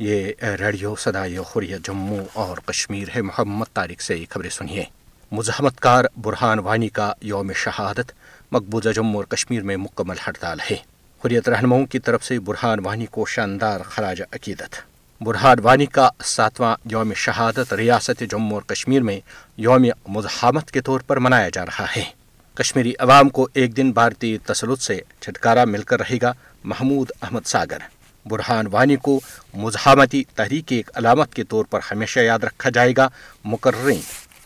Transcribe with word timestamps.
یہ 0.00 0.26
ریڈیو 0.60 0.94
سدائے 1.04 1.40
خوریہ 1.46 1.76
جموں 1.84 2.18
اور 2.40 2.56
کشمیر 2.66 3.08
ہے 3.14 3.22
محمد 3.22 3.72
طارق 3.74 4.02
سے 4.02 4.18
خبریں 4.30 4.48
سنیے 4.56 4.84
مزاحمت 5.32 5.80
کار 5.86 6.04
برہان 6.24 6.58
وانی 6.64 6.88
کا 6.98 7.12
یوم 7.30 7.50
شہادت 7.64 8.12
مقبوضہ 8.52 8.88
جموں 8.96 9.14
اور 9.20 9.24
کشمیر 9.36 9.62
میں 9.70 9.76
مکمل 9.76 10.16
ہڑتال 10.26 10.58
ہے 10.70 10.74
حریت 11.24 11.48
رہنماؤں 11.48 11.86
کی 11.94 11.98
طرف 12.08 12.24
سے 12.24 12.38
برہان 12.48 12.84
وانی 12.84 13.06
کو 13.10 13.26
شاندار 13.34 13.80
خراج 13.94 14.22
عقیدت 14.32 14.80
برہان 15.24 15.60
وانی 15.64 15.86
کا 15.98 16.08
ساتواں 16.36 16.74
یوم 16.92 17.12
شہادت 17.26 17.74
ریاست 17.80 18.22
جموں 18.30 18.52
اور 18.56 18.62
کشمیر 18.74 19.02
میں 19.08 19.18
یوم 19.66 19.84
مزاحمت 20.16 20.70
کے 20.70 20.80
طور 20.90 21.00
پر 21.06 21.18
منایا 21.26 21.48
جا 21.54 21.66
رہا 21.66 21.86
ہے 21.96 22.02
کشمیری 22.62 22.92
عوام 22.98 23.28
کو 23.38 23.48
ایک 23.54 23.76
دن 23.76 23.92
بھارتی 23.94 24.36
تسلط 24.46 24.82
سے 24.82 25.00
چھٹکارا 25.20 25.64
مل 25.74 25.82
کر 25.90 26.00
رہے 26.00 26.16
گا 26.22 26.32
محمود 26.64 27.10
احمد 27.22 27.46
ساگر 27.46 27.78
برہان 28.28 28.66
وانی 28.72 28.96
کو 29.08 29.18
مزاحمتی 29.64 30.22
تحریک 30.36 30.72
ایک 30.72 30.90
علامت 30.98 31.34
کے 31.34 31.44
طور 31.54 31.64
پر 31.70 31.80
ہمیشہ 31.90 32.20
یاد 32.20 32.44
رکھا 32.44 32.70
جائے 32.78 32.92
گا 32.96 33.08
مقررین 33.54 34.00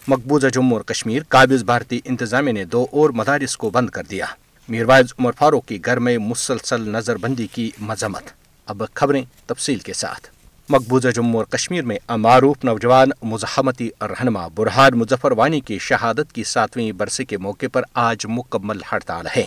مقبوضہ 0.08 0.46
جموں 0.54 0.76
اور 0.76 0.84
کشمیر 0.94 1.22
قابض 1.34 1.64
بھارتی 1.64 2.00
انتظامیہ 2.12 2.52
نے 2.52 2.64
دو 2.74 2.84
اور 2.98 3.10
مدارس 3.20 3.56
کو 3.64 3.70
بند 3.78 3.90
کر 3.96 4.02
دیا 4.10 4.26
میرواز 4.74 5.12
عمر 5.18 5.32
فاروق 5.38 5.64
کی 5.68 5.78
گھر 5.84 5.98
میں 6.06 6.16
مسلسل 6.28 6.88
نظر 6.96 7.16
بندی 7.26 7.46
کی 7.54 7.70
مذمت 7.90 8.30
اب 8.72 8.82
خبریں 8.94 9.22
تفصیل 9.46 9.78
کے 9.88 9.92
ساتھ 10.02 10.31
مقبوضہ 10.72 11.08
جموں 11.16 11.40
اور 11.40 11.44
کشمیر 11.56 11.84
میں 11.86 11.96
معروف 12.18 12.64
نوجوان 12.64 13.08
مزاحمتی 13.32 13.88
رہنما 14.10 14.46
برہان 14.56 14.96
مظفر 14.98 15.32
وانی 15.38 15.60
کی 15.68 15.76
شہادت 15.88 16.32
کی 16.34 16.44
ساتویں 16.52 16.90
برسے 17.00 17.24
کے 17.32 17.38
موقع 17.46 17.66
پر 17.72 17.82
آج 18.04 18.24
مکمل 18.36 18.78
ہڑتال 18.92 19.26
ہے 19.36 19.44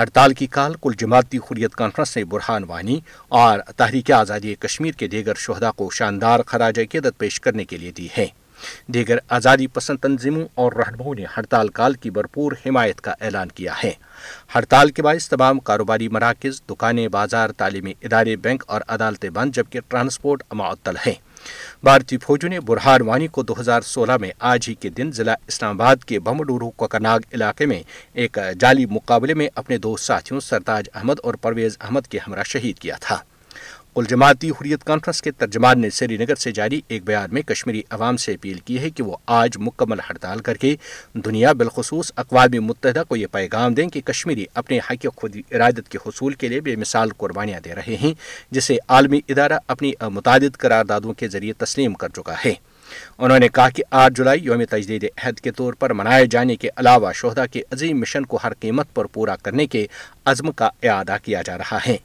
ہڑتال 0.00 0.34
کی 0.40 0.46
کال 0.56 0.74
کل 0.82 0.92
جماعتی 0.98 1.38
خریت 1.48 1.74
کانفرنس 1.80 2.16
نے 2.16 2.24
برہان 2.34 2.64
وانی 2.68 2.98
اور 3.42 3.58
تحریک 3.76 4.10
آزادی 4.20 4.54
کشمیر 4.66 4.92
کے 5.00 5.08
دیگر 5.16 5.44
شہدا 5.46 5.70
کو 5.78 5.90
شاندار 5.98 6.40
خراج 6.46 6.80
عقیدت 6.86 7.18
پیش 7.18 7.40
کرنے 7.44 7.64
کے 7.70 7.76
لیے 7.82 7.92
دی 7.98 8.08
ہے 8.18 8.26
دیگر 8.94 9.18
آزادی 9.36 9.66
پسند 9.74 9.98
تنظیموں 10.02 10.44
اور 10.62 10.72
رہنماؤں 10.78 11.14
نے 11.14 11.24
ہڑتال 11.36 11.68
کال 11.78 11.94
کی 12.02 12.10
بھرپور 12.16 12.52
حمایت 12.66 13.00
کا 13.06 13.14
اعلان 13.24 13.48
کیا 13.54 13.72
ہے 13.84 13.92
ہڑتال 14.54 14.90
کے 14.96 15.02
باعث 15.02 15.28
تمام 15.28 15.58
کاروباری 15.70 16.08
مراکز 16.16 16.60
دکانیں 16.70 17.06
بازار 17.16 17.50
تعلیمی 17.56 17.92
ادارے 18.02 18.36
بینک 18.46 18.64
اور 18.66 18.80
عدالتیں 18.96 19.28
بند 19.30 19.56
جبکہ 19.56 19.80
ٹرانسپورٹ 19.88 20.42
معطل 20.60 20.96
ہیں 21.06 21.14
بھارتی 21.84 22.18
فوجوں 22.18 22.48
نے 22.50 22.60
برہان 22.68 23.02
وانی 23.06 23.26
کو 23.36 23.42
دو 23.42 23.54
ہزار 23.60 23.80
سولہ 23.86 24.16
میں 24.20 24.30
آج 24.50 24.68
ہی 24.68 24.74
کے 24.80 24.88
دن 24.98 25.10
ضلع 25.14 25.34
اسلام 25.48 25.80
آباد 25.80 26.04
کے 26.12 26.18
بمڈورو 26.28 26.70
کوکناگ 26.82 27.34
علاقے 27.34 27.66
میں 27.72 27.82
ایک 28.22 28.38
جعلی 28.60 28.86
مقابلے 28.90 29.34
میں 29.40 29.48
اپنے 29.62 29.78
دو 29.86 29.96
ساتھیوں 30.06 30.40
سرتاج 30.48 30.88
احمد 30.94 31.16
اور 31.22 31.34
پرویز 31.42 31.76
احمد 31.80 32.06
کے 32.10 32.18
ہمراہ 32.26 32.44
شہید 32.52 32.78
کیا 32.78 32.96
تھا 33.00 33.18
کل 33.94 34.04
جماعتی 34.08 34.48
حریت 34.50 34.84
کانفرنس 34.84 35.20
کے 35.22 35.30
ترجمان 35.38 35.80
نے 35.80 35.88
سری 35.98 36.16
نگر 36.18 36.34
سے 36.44 36.50
جاری 36.52 36.80
ایک 36.88 37.02
بیان 37.06 37.28
میں 37.34 37.42
کشمیری 37.46 37.82
عوام 37.96 38.16
سے 38.22 38.32
اپیل 38.34 38.58
کی 38.66 38.78
ہے 38.82 38.90
کہ 38.90 39.02
وہ 39.02 39.16
آج 39.40 39.56
مکمل 39.66 40.00
ہڑتال 40.08 40.38
کر 40.48 40.56
کے 40.64 40.74
دنیا 41.24 41.52
بالخصوص 41.58 42.10
اقوام 42.24 42.56
متحدہ 42.66 43.02
کو 43.08 43.16
یہ 43.16 43.26
پیغام 43.32 43.74
دیں 43.74 43.88
کہ 43.96 44.00
کشمیری 44.10 44.44
اپنے 44.62 44.78
حق 44.90 45.06
خود 45.16 45.36
ارادت 45.50 45.88
کے 45.90 45.98
حصول 46.06 46.34
کے 46.42 46.48
لیے 46.48 46.60
بے 46.68 46.76
مثال 46.76 47.10
قربانیاں 47.18 47.60
دے 47.64 47.74
رہے 47.74 47.96
ہیں 48.02 48.12
جسے 48.54 48.76
عالمی 48.96 49.20
ادارہ 49.28 49.58
اپنی 49.74 49.92
متعدد 50.12 50.56
قرار 50.60 50.84
دادوں 50.88 51.14
کے 51.20 51.28
ذریعے 51.36 51.52
تسلیم 51.64 51.94
کر 52.02 52.08
چکا 52.16 52.34
ہے 52.44 52.54
انہوں 53.18 53.38
نے 53.38 53.48
کہا 53.54 53.68
کہ 53.74 53.82
آٹھ 54.00 54.12
جولائی 54.16 54.40
یوم 54.44 54.62
تجدید 54.70 55.04
عہد 55.22 55.40
کے 55.40 55.50
طور 55.60 55.74
پر 55.78 55.92
منائے 56.00 56.26
جانے 56.30 56.56
کے 56.56 56.68
علاوہ 56.76 57.12
شہدا 57.20 57.46
کے 57.52 57.62
عظیم 57.72 58.00
مشن 58.00 58.24
کو 58.32 58.38
ہر 58.44 58.54
قیمت 58.60 58.94
پر 58.94 59.04
پورا 59.12 59.36
کرنے 59.42 59.66
کے 59.74 59.86
عزم 60.32 60.50
کا 60.60 60.68
اعادہ 60.82 61.16
کیا 61.22 61.42
جا 61.46 61.56
رہا 61.58 61.78
ہے 61.86 61.96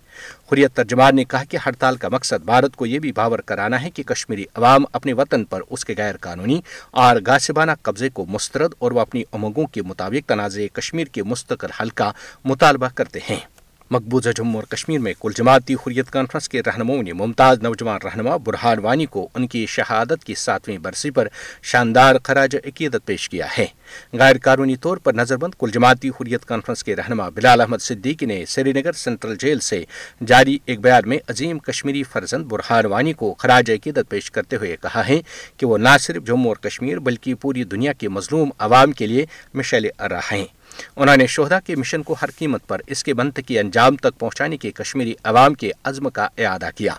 خریت 0.49 0.73
ترجمان 0.75 1.15
نے 1.15 1.23
کہا 1.31 1.43
کہ 1.49 1.57
ہڑتال 1.65 1.95
کا 1.97 2.09
مقصد 2.11 2.45
بھارت 2.45 2.75
کو 2.75 2.85
یہ 2.85 2.99
بھی 2.99 3.11
باور 3.15 3.39
کرانا 3.51 3.81
ہے 3.83 3.89
کہ 3.91 4.03
کشمیری 4.13 4.45
عوام 4.55 4.83
اپنے 4.99 5.13
وطن 5.17 5.43
پر 5.51 5.61
اس 5.69 5.85
کے 5.85 5.93
غیر 5.97 6.17
قانونی 6.21 6.59
اور 7.05 7.15
گاسبانہ 7.27 7.71
قبضے 7.81 8.09
کو 8.13 8.25
مسترد 8.29 8.73
اور 8.79 8.91
وہ 8.91 8.99
اپنی 9.01 9.23
امنگوں 9.37 9.65
کے 9.73 9.81
مطابق 9.87 10.27
تنازع 10.29 10.65
کشمیر 10.79 11.07
کے 11.11 11.23
مستقل 11.33 11.71
حل 11.81 11.89
کا 12.01 12.11
مطالبہ 12.45 12.87
کرتے 12.95 13.19
ہیں 13.29 13.39
مقبوضہ 13.91 14.29
جموں 14.35 14.55
اور 14.55 14.63
کشمیر 14.75 14.99
میں 15.01 15.13
کل 15.21 15.31
جماعتی 15.35 15.73
حریت 15.85 16.09
کانفرنس 16.11 16.49
کے 16.49 16.61
رہنماؤں 16.65 17.01
نے 17.03 17.13
ممتاز 17.21 17.59
نوجوان 17.61 17.97
رہنما 18.03 18.35
برہان 18.45 18.79
وانی 18.83 19.05
کو 19.15 19.27
ان 19.35 19.47
کی 19.53 19.65
شہادت 19.75 20.23
کی 20.23 20.33
ساتویں 20.41 20.77
برسی 20.81 21.09
پر 21.11 21.27
شاندار 21.71 22.15
خراج 22.23 22.55
عقیدت 22.63 23.05
پیش 23.05 23.27
کیا 23.29 23.45
ہے 23.57 23.65
غیر 24.19 24.35
قانونی 24.43 24.75
طور 24.85 24.97
پر 25.03 25.13
نظر 25.13 25.37
بند 25.43 25.53
کل 25.59 25.69
جماعتی 25.73 26.09
حریت 26.19 26.45
کانفرنس 26.45 26.83
کے 26.83 26.95
رہنما 26.95 27.27
بلال 27.35 27.61
احمد 27.61 27.81
صدیقی 27.81 28.25
نے 28.25 28.43
سری 28.47 28.73
نگر 28.79 28.91
سینٹرل 29.05 29.35
جیل 29.39 29.59
سے 29.69 29.83
جاری 30.29 30.57
ایک 30.65 30.79
بیان 30.81 31.09
میں 31.09 31.17
عظیم 31.29 31.59
کشمیری 31.69 32.03
فرزند 32.11 32.45
برہان 32.51 32.85
وانی 32.91 33.13
کو 33.23 33.33
خراج 33.39 33.71
عقیدت 33.71 34.09
پیش 34.09 34.29
کرتے 34.31 34.55
ہوئے 34.57 34.75
کہا 34.81 35.07
ہے 35.07 35.19
کہ 35.57 35.65
وہ 35.65 35.77
نہ 35.77 35.97
صرف 36.01 36.23
جموں 36.27 36.51
اور 36.53 36.63
کشمیر 36.69 36.99
بلکہ 37.09 37.35
پوری 37.41 37.63
دنیا 37.73 37.93
کے 37.99 38.09
مظلوم 38.19 38.49
عوام 38.67 38.91
کے 39.01 39.07
لیے 39.07 39.25
مشعل 39.53 39.87
ارا 39.99 40.19
ہیں 40.31 40.45
انہوں 40.95 41.17
نے 41.17 41.25
شہدا 41.35 41.59
کے 41.65 41.75
مشن 41.75 42.03
کو 42.03 42.15
ہر 42.21 42.29
قیمت 42.37 42.67
پر 42.67 42.81
اس 42.93 43.03
کے 43.03 43.13
بند 43.13 43.37
کی 43.47 43.59
انجام 43.59 43.95
تک 44.03 44.17
پہنچانے 44.19 44.57
کے 44.57 44.71
کشمیری 44.75 45.13
عوام 45.31 45.53
کے 45.61 45.71
عزم 45.91 46.09
کا 46.17 46.27
اعادہ 46.37 46.69
کیا 46.75 46.93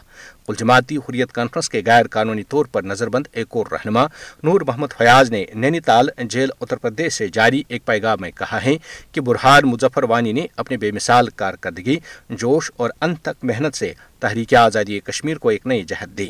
جماعتی 0.59 0.97
حریت 1.09 1.33
کانفرنس 1.33 1.69
کے 1.71 1.81
غیر 1.87 2.07
قانونی 2.11 2.43
طور 2.51 2.65
پر 2.73 2.83
نظر 2.83 3.09
بند 3.09 3.27
ایک 3.39 3.57
اور 3.57 3.67
رہنما 3.73 4.05
نور 4.45 4.61
محمد 4.67 4.97
فیاض 4.99 5.31
نے 5.31 5.45
نینی 5.55 5.81
تال 5.89 6.09
جیل 6.31 6.51
اتر 6.61 6.77
پردیش 6.77 7.13
سے 7.15 7.29
جاری 7.33 7.63
ایک 7.69 7.85
پیغام 7.87 8.21
میں 8.21 8.31
کہا 8.39 8.59
ہے 8.65 8.75
کہ 9.13 9.21
برہار 9.27 9.63
مظفر 9.73 10.05
وانی 10.11 10.33
نے 10.39 10.47
اپنے 10.62 10.77
بے 10.85 10.91
مثال 10.93 11.29
کارکردگی 11.43 11.97
جوش 12.31 12.71
اور 12.77 12.91
ان 13.01 13.15
تک 13.29 13.45
محنت 13.51 13.77
سے 13.77 13.93
تحریک 14.21 14.55
آزادی 14.65 15.01
کشمیر 15.11 15.39
کو 15.45 15.49
ایک 15.49 15.67
نئی 15.67 15.83
جہد 15.89 16.19
دی 16.19 16.29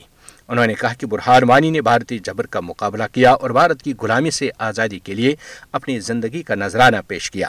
انہوں 0.51 0.67
نے 0.67 0.75
کہا 0.79 0.93
کہ 0.99 1.07
برہان 1.07 1.43
وانی 1.49 1.69
نے 1.71 1.81
بھارتی 1.89 2.19
جبر 2.25 2.47
کا 2.55 2.61
مقابلہ 2.61 3.03
کیا 3.13 3.33
اور 3.43 3.51
بھارت 3.59 3.83
کی 3.83 3.93
غلامی 4.03 4.31
سے 4.37 4.49
آزادی 4.69 4.99
کے 5.09 5.15
لیے 5.15 5.35
اپنی 5.79 5.99
زندگی 6.07 6.43
کا 6.49 6.55
نذرانہ 6.55 6.97
پیش 7.09 7.31
کیا 7.31 7.49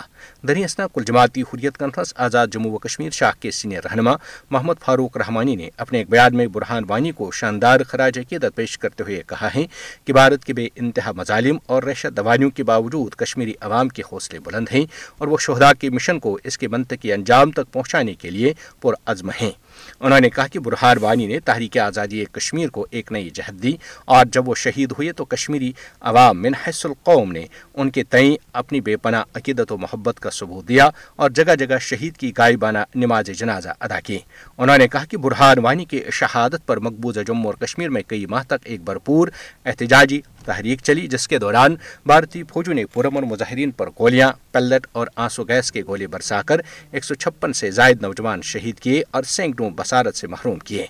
اسنا 0.64 0.88
کل 0.96 1.04
جماعتی 1.08 1.42
حریت 1.54 1.78
کانفرنس 1.78 2.14
آزاد 2.26 2.48
جموں 2.54 2.72
و 2.72 2.78
کشمیر 2.78 3.10
شاہ 3.20 3.32
کے 3.40 3.52
سینئر 3.60 3.84
رہنما 3.90 4.12
محمد 4.52 4.82
فاروق 4.86 5.18
رحمانی 5.18 5.56
نے 5.62 5.70
اپنے 5.86 5.98
ایک 5.98 6.10
بیان 6.10 6.38
میں 6.38 6.46
برہان 6.58 6.84
وانی 6.88 7.12
کو 7.20 7.32
شاندار 7.40 7.80
خراج 7.88 8.20
عقیدت 8.20 8.56
پیش 8.56 8.78
کرتے 8.80 9.04
ہوئے 9.04 9.22
کہا 9.28 9.50
ہے 9.56 9.66
کہ 10.06 10.14
بھارت 10.14 10.46
کے 10.46 10.54
بے 10.60 10.68
انتہا 10.76 11.12
مظالم 11.18 11.58
اور 11.74 11.84
رحشت 11.84 12.18
دوانیوں 12.18 12.50
کے 12.56 12.64
باوجود 12.72 13.14
کشمیری 13.24 13.54
عوام 13.70 13.90
کے 13.98 14.02
حوصلے 14.12 14.40
بلند 14.46 14.70
ہیں 14.74 14.86
اور 15.20 15.28
وہ 15.28 15.38
شہدا 15.48 15.74
کے 15.80 15.90
مشن 15.98 16.20
کو 16.26 16.38
اس 16.44 16.58
کے 16.58 16.68
منطقی 16.76 17.14
انجام 17.14 17.52
تک 17.58 17.74
پہنچانے 17.74 18.14
کے 18.22 18.30
لیے 18.38 18.54
پرعزم 18.82 19.30
ہیں 19.42 19.52
انہوں 20.00 20.20
نے 20.20 20.30
کہا 20.30 20.46
کہ 20.52 20.60
برہار 20.66 20.98
وانی 21.02 21.28
نے 21.28 21.40
تحریک 21.46 21.78
آزادی 21.78 22.24
کشمیر 22.32 22.70
کو 22.78 22.86
ایک 22.92 23.12
نئی 23.12 23.30
جہد 23.36 23.62
دی 23.64 23.76
اور 24.16 24.26
جب 24.34 24.50
وہ 24.50 24.56
شہید 24.64 24.92
ہوئے 24.98 25.12
تو 25.20 25.26
کشمیری 25.34 25.72
عوام 26.12 26.42
منحص 26.42 26.86
القوم 26.86 27.32
نے 27.32 27.46
ان 27.74 27.90
کے 27.96 28.04
تئیں 28.10 28.36
اپنی 28.62 28.82
بے 28.82 28.98
پناہ 29.04 29.24
عقیدت 29.38 29.72
و 29.72 29.78
محبت 29.78 30.20
کا 30.20 30.30
ثبوت 30.40 30.68
دیا 30.68 30.90
اور 31.22 31.30
جگہ 31.40 31.56
جگہ 31.60 31.78
شہید 31.90 32.18
کی 32.18 32.32
غائبانہ 32.38 32.80
نماز 32.96 33.26
جنازہ 33.40 33.70
ادا 33.80 34.00
کی 34.04 34.18
انہوں 34.58 34.78
نے 34.78 34.88
کہا 34.92 35.06
کہ 35.10 35.18
برہار 35.26 35.58
وانی 35.64 35.86
کی 35.86 36.02
شہادت 36.20 36.66
پر 36.68 36.78
مقبوضہ 36.88 37.20
جموں 37.28 37.46
اور 37.52 37.66
کشمیر 37.66 37.90
میں 37.96 38.02
کئی 38.08 38.26
ماہ 38.30 38.44
تک 38.48 38.60
ایک 38.66 38.82
بھرپور 38.86 39.28
احتجاجی 39.66 40.20
تحریک 40.46 40.82
چلی 40.84 41.08
جس 41.08 41.28
کے 41.28 41.38
دوران 41.40 41.76
بھارتی 42.06 42.44
فوجوں 42.54 42.74
نے 42.74 42.86
پورم 42.94 43.16
اور 43.16 43.24
مظاہرین 43.32 43.72
پر 43.78 43.90
گولیاں 44.00 44.32
پیلٹ 44.52 44.88
اور 45.00 45.08
آنسو 45.26 45.44
گیس 45.50 45.72
کے 45.72 45.84
گولے 45.88 46.08
برسا 46.14 46.42
کر 46.48 46.62
ایک 46.92 47.06
سو 47.06 47.16
چھپن 47.16 47.54
سے 47.62 47.72
زائد 47.82 48.02
نوجوان 48.02 48.42
شہید 48.52 48.80
کیے 48.80 49.02
اور 49.16 49.24
سینکڑوں 49.36 49.70
بسارت 49.76 50.16
سے 50.16 50.28
محروم 50.28 50.60
کیے 50.70 50.86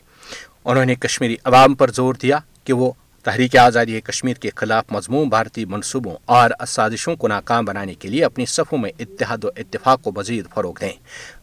انہوں 0.65 0.85
نے 0.85 0.95
کشمیری 1.05 1.35
عوام 1.45 1.73
پر 1.75 1.91
زور 1.93 2.13
دیا 2.21 2.39
کہ 2.63 2.73
وہ 2.81 2.91
تحریک 3.23 3.55
آزادی 3.61 3.99
کشمیر 4.01 4.37
کے 4.41 4.49
خلاف 4.55 4.85
مضمون 4.91 5.27
بھارتی 5.29 5.63
منصوبوں 5.69 6.15
اور 6.37 6.49
سازشوں 6.67 7.15
کو 7.23 7.27
ناکام 7.27 7.65
بنانے 7.65 7.93
کے 7.99 8.07
لیے 8.09 8.23
اپنی 8.25 8.45
صفوں 8.53 8.77
میں 8.77 8.89
اتحاد 8.99 9.43
و 9.43 9.49
اتفاق 9.61 10.01
کو 10.03 10.11
مزید 10.15 10.45
فروغ 10.53 10.73
دیں 10.81 10.91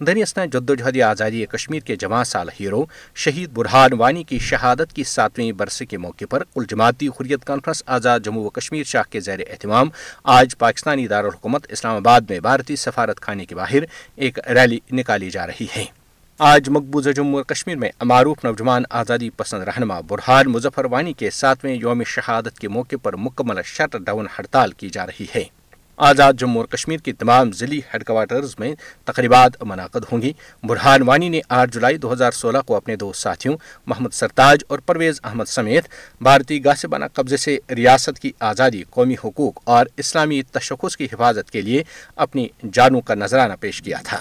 دینی 0.06 0.22
اسنا 0.22 0.44
جدوجہد 0.52 1.00
آزادی 1.10 1.44
کشمیر 1.52 1.80
کے 1.86 1.96
جمع 2.04 2.22
سال 2.32 2.48
ہیرو 2.58 2.84
شہید 3.24 3.50
برہان 3.56 3.92
وانی 3.98 4.22
کی 4.30 4.38
شہادت 4.48 4.92
کی 4.96 5.04
ساتویں 5.14 5.50
برسے 5.58 5.86
کے 5.86 5.98
موقع 6.06 6.24
پر 6.30 6.44
کل 6.54 6.64
جماعتی 6.70 7.08
حریت 7.20 7.44
کانفرنس 7.44 7.82
آزاد 7.98 8.20
جموں 8.24 8.44
و 8.44 8.50
کشمیر 8.58 8.84
شاہ 8.94 9.10
کے 9.10 9.20
زیر 9.26 9.40
اہتمام 9.48 9.88
آج 10.38 10.58
پاکستانی 10.58 11.06
دارالحکومت 11.08 11.66
اسلام 11.72 11.96
آباد 11.96 12.20
میں 12.30 12.40
بھارتی 12.48 12.76
سفارت 12.86 13.20
خانے 13.22 13.44
کے 13.46 13.54
باہر 13.54 13.82
ایک 14.16 14.38
ریلی 14.54 14.78
نکالی 15.00 15.30
جا 15.30 15.46
رہی 15.46 15.66
ہے 15.76 15.84
آج 16.46 16.68
مقبوضہ 16.70 17.10
جموں 17.16 17.42
کشمیر 17.48 17.76
میں 17.76 17.88
معروف 18.06 18.44
نوجوان 18.44 18.82
آزادی 18.98 19.28
پسند 19.36 19.62
رہنما 19.68 19.98
برہان 20.08 20.50
مظفر 20.52 20.84
وانی 20.90 21.12
کے 21.22 21.30
ساتویں 21.38 21.74
یوم 21.74 22.02
شہادت 22.06 22.58
کے 22.58 22.68
موقع 22.68 22.96
پر 23.02 23.16
مکمل 23.20 23.60
شٹ 23.66 23.96
ڈاؤن 24.06 24.26
ہڑتال 24.38 24.72
کی 24.80 24.88
جا 24.92 25.06
رہی 25.06 25.24
ہے 25.34 25.42
آزاد 26.10 26.32
جموں 26.38 26.62
اور 26.62 26.66
کشمیر 26.76 26.98
کی 27.04 27.12
تمام 27.22 27.50
ضلعی 27.60 27.78
ہیڈ 27.92 28.04
کوارٹرز 28.06 28.54
میں 28.58 28.72
تقریبات 29.04 29.62
منعقد 29.66 30.04
ہوں 30.12 30.22
گی 30.22 30.32
برہان 30.68 31.02
وانی 31.08 31.28
نے 31.28 31.40
آٹھ 31.58 31.70
جولائی 31.74 31.96
دو 32.04 32.12
ہزار 32.12 32.32
سولہ 32.42 32.58
کو 32.66 32.76
اپنے 32.76 32.96
دو 33.02 33.12
ساتھیوں 33.24 33.56
محمد 33.86 34.14
سرتاج 34.20 34.64
اور 34.68 34.78
پرویز 34.86 35.20
احمد 35.24 35.48
سمیت 35.56 35.88
بھارتی 36.24 36.64
گاسبانہ 36.64 37.04
قبضے 37.14 37.36
سے 37.46 37.58
ریاست 37.76 38.18
کی 38.22 38.32
آزادی 38.52 38.82
قومی 38.90 39.14
حقوق 39.24 39.60
اور 39.78 39.86
اسلامی 40.04 40.42
تشخص 40.52 40.96
کی 40.96 41.04
حفاظت 41.12 41.50
کے 41.50 41.60
لیے 41.60 41.82
اپنی 42.26 42.48
جانوں 42.72 43.00
کا 43.08 43.14
نظرانہ 43.14 43.52
پیش 43.60 43.82
کیا 43.82 43.98
تھا 44.04 44.20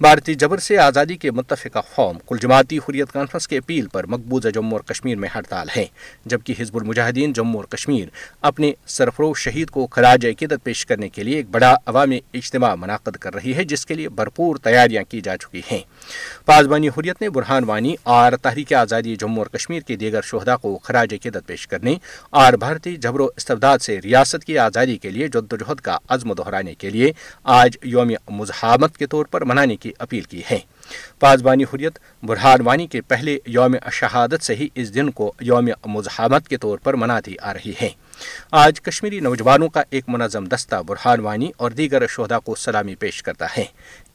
بھارتی 0.00 0.34
جبر 0.40 0.58
سے 0.58 0.76
آزادی 0.78 1.16
کے 1.16 1.30
متفقہ 1.30 1.78
قوم 1.94 2.18
کل 2.28 2.38
جماعتی 2.42 2.78
حریت 2.88 3.12
کانفرنس 3.12 3.48
کی 3.48 3.56
اپیل 3.56 3.86
پر 3.92 4.06
مقبوضہ 4.08 4.48
جموں 4.54 4.72
اور 4.78 4.80
کشمیر 4.92 5.16
میں 5.18 5.28
ہڑتال 5.34 5.68
ہے 5.76 5.84
جبکہ 6.32 6.54
حزب 6.60 6.76
المجاہدین 6.76 7.32
جموں 7.36 7.60
اور 7.60 7.64
کشمیر 7.76 8.08
اپنے 8.50 8.72
سرفرو 8.96 9.32
شہید 9.44 9.70
کو 9.70 9.86
خراج 9.96 10.26
عقیدت 10.26 10.64
پیش 10.64 10.84
کرنے 10.86 11.08
کے 11.08 11.22
لیے 11.24 11.36
ایک 11.36 11.50
بڑا 11.50 11.74
عوامی 11.86 12.18
اجتماع 12.40 12.74
منعقد 12.80 13.16
کر 13.20 13.34
رہی 13.34 13.54
ہے 13.56 13.64
جس 13.74 13.86
کے 13.86 13.94
لیے 13.94 14.08
بھرپور 14.22 14.56
تیاریاں 14.64 15.02
کی 15.08 15.20
جا 15.24 15.36
چکی 15.42 15.60
ہیں 15.70 15.80
پاسبانی 16.46 16.88
حریت 16.98 17.22
نے 17.22 17.28
برہان 17.30 17.64
وانی 17.68 17.94
اور 18.16 18.36
تحریک 18.42 18.72
آزادی 18.82 19.16
جموں 19.20 19.44
اور 19.44 19.46
کشمیر 19.58 19.80
کے 19.86 19.96
دیگر 19.96 20.20
شہدا 20.30 20.56
کو 20.56 20.76
خراج 20.82 21.14
عقیدت 21.14 21.46
پیش 21.46 21.66
کرنے 21.68 21.96
اور 22.42 22.52
بھارتی 22.62 22.96
جبر 22.96 23.20
و 23.20 23.26
استبداد 23.36 23.78
سے 23.82 23.98
ریاست 24.04 24.44
کی 24.44 24.58
آزادی 24.58 24.96
کے 24.98 25.10
لیے 25.10 25.28
جد 25.32 25.52
و 25.52 25.56
جہد 25.56 25.80
کا 25.84 25.98
عزم 26.14 26.32
دہرانے 26.38 26.74
کے 26.78 26.90
لیے 26.90 27.12
آج 27.60 27.76
یوم 27.94 28.10
مزاحمت 28.38 28.96
کے 28.96 29.06
طور 29.06 29.24
پر 29.30 29.44
منع 29.44 29.57
کی 29.80 29.92
اپیل 29.98 30.22
کی 30.28 30.42
ہے 30.50 30.58
پاسبانی 31.20 31.64
حریت 31.72 31.98
برہان 32.26 32.60
وانی 32.66 32.86
کے 32.86 33.00
پہلے 33.08 33.36
یوم 33.46 33.76
شہادت 33.92 34.44
سے 34.44 34.54
ہی 34.56 34.68
اس 34.80 34.94
دن 34.94 35.10
کو 35.18 35.32
یوم 35.46 35.68
مزاحمت 35.94 36.48
کے 36.48 36.56
طور 36.58 36.78
پر 36.84 36.94
مناتی 37.02 37.34
آ 37.50 37.54
رہی 37.54 37.72
ہے 37.80 37.88
آج 38.62 38.80
کشمیری 38.80 39.20
نوجوانوں 39.20 39.68
کا 39.68 39.82
ایک 39.90 40.04
منظم 40.08 40.44
دستہ 40.54 40.82
برہان 40.86 41.20
وانی 41.24 41.50
اور 41.62 41.70
دیگر 41.80 42.06
شہدا 42.16 42.38
کو 42.44 42.54
سلامی 42.64 42.94
پیش 43.04 43.22
کرتا 43.22 43.46
ہے 43.56 43.64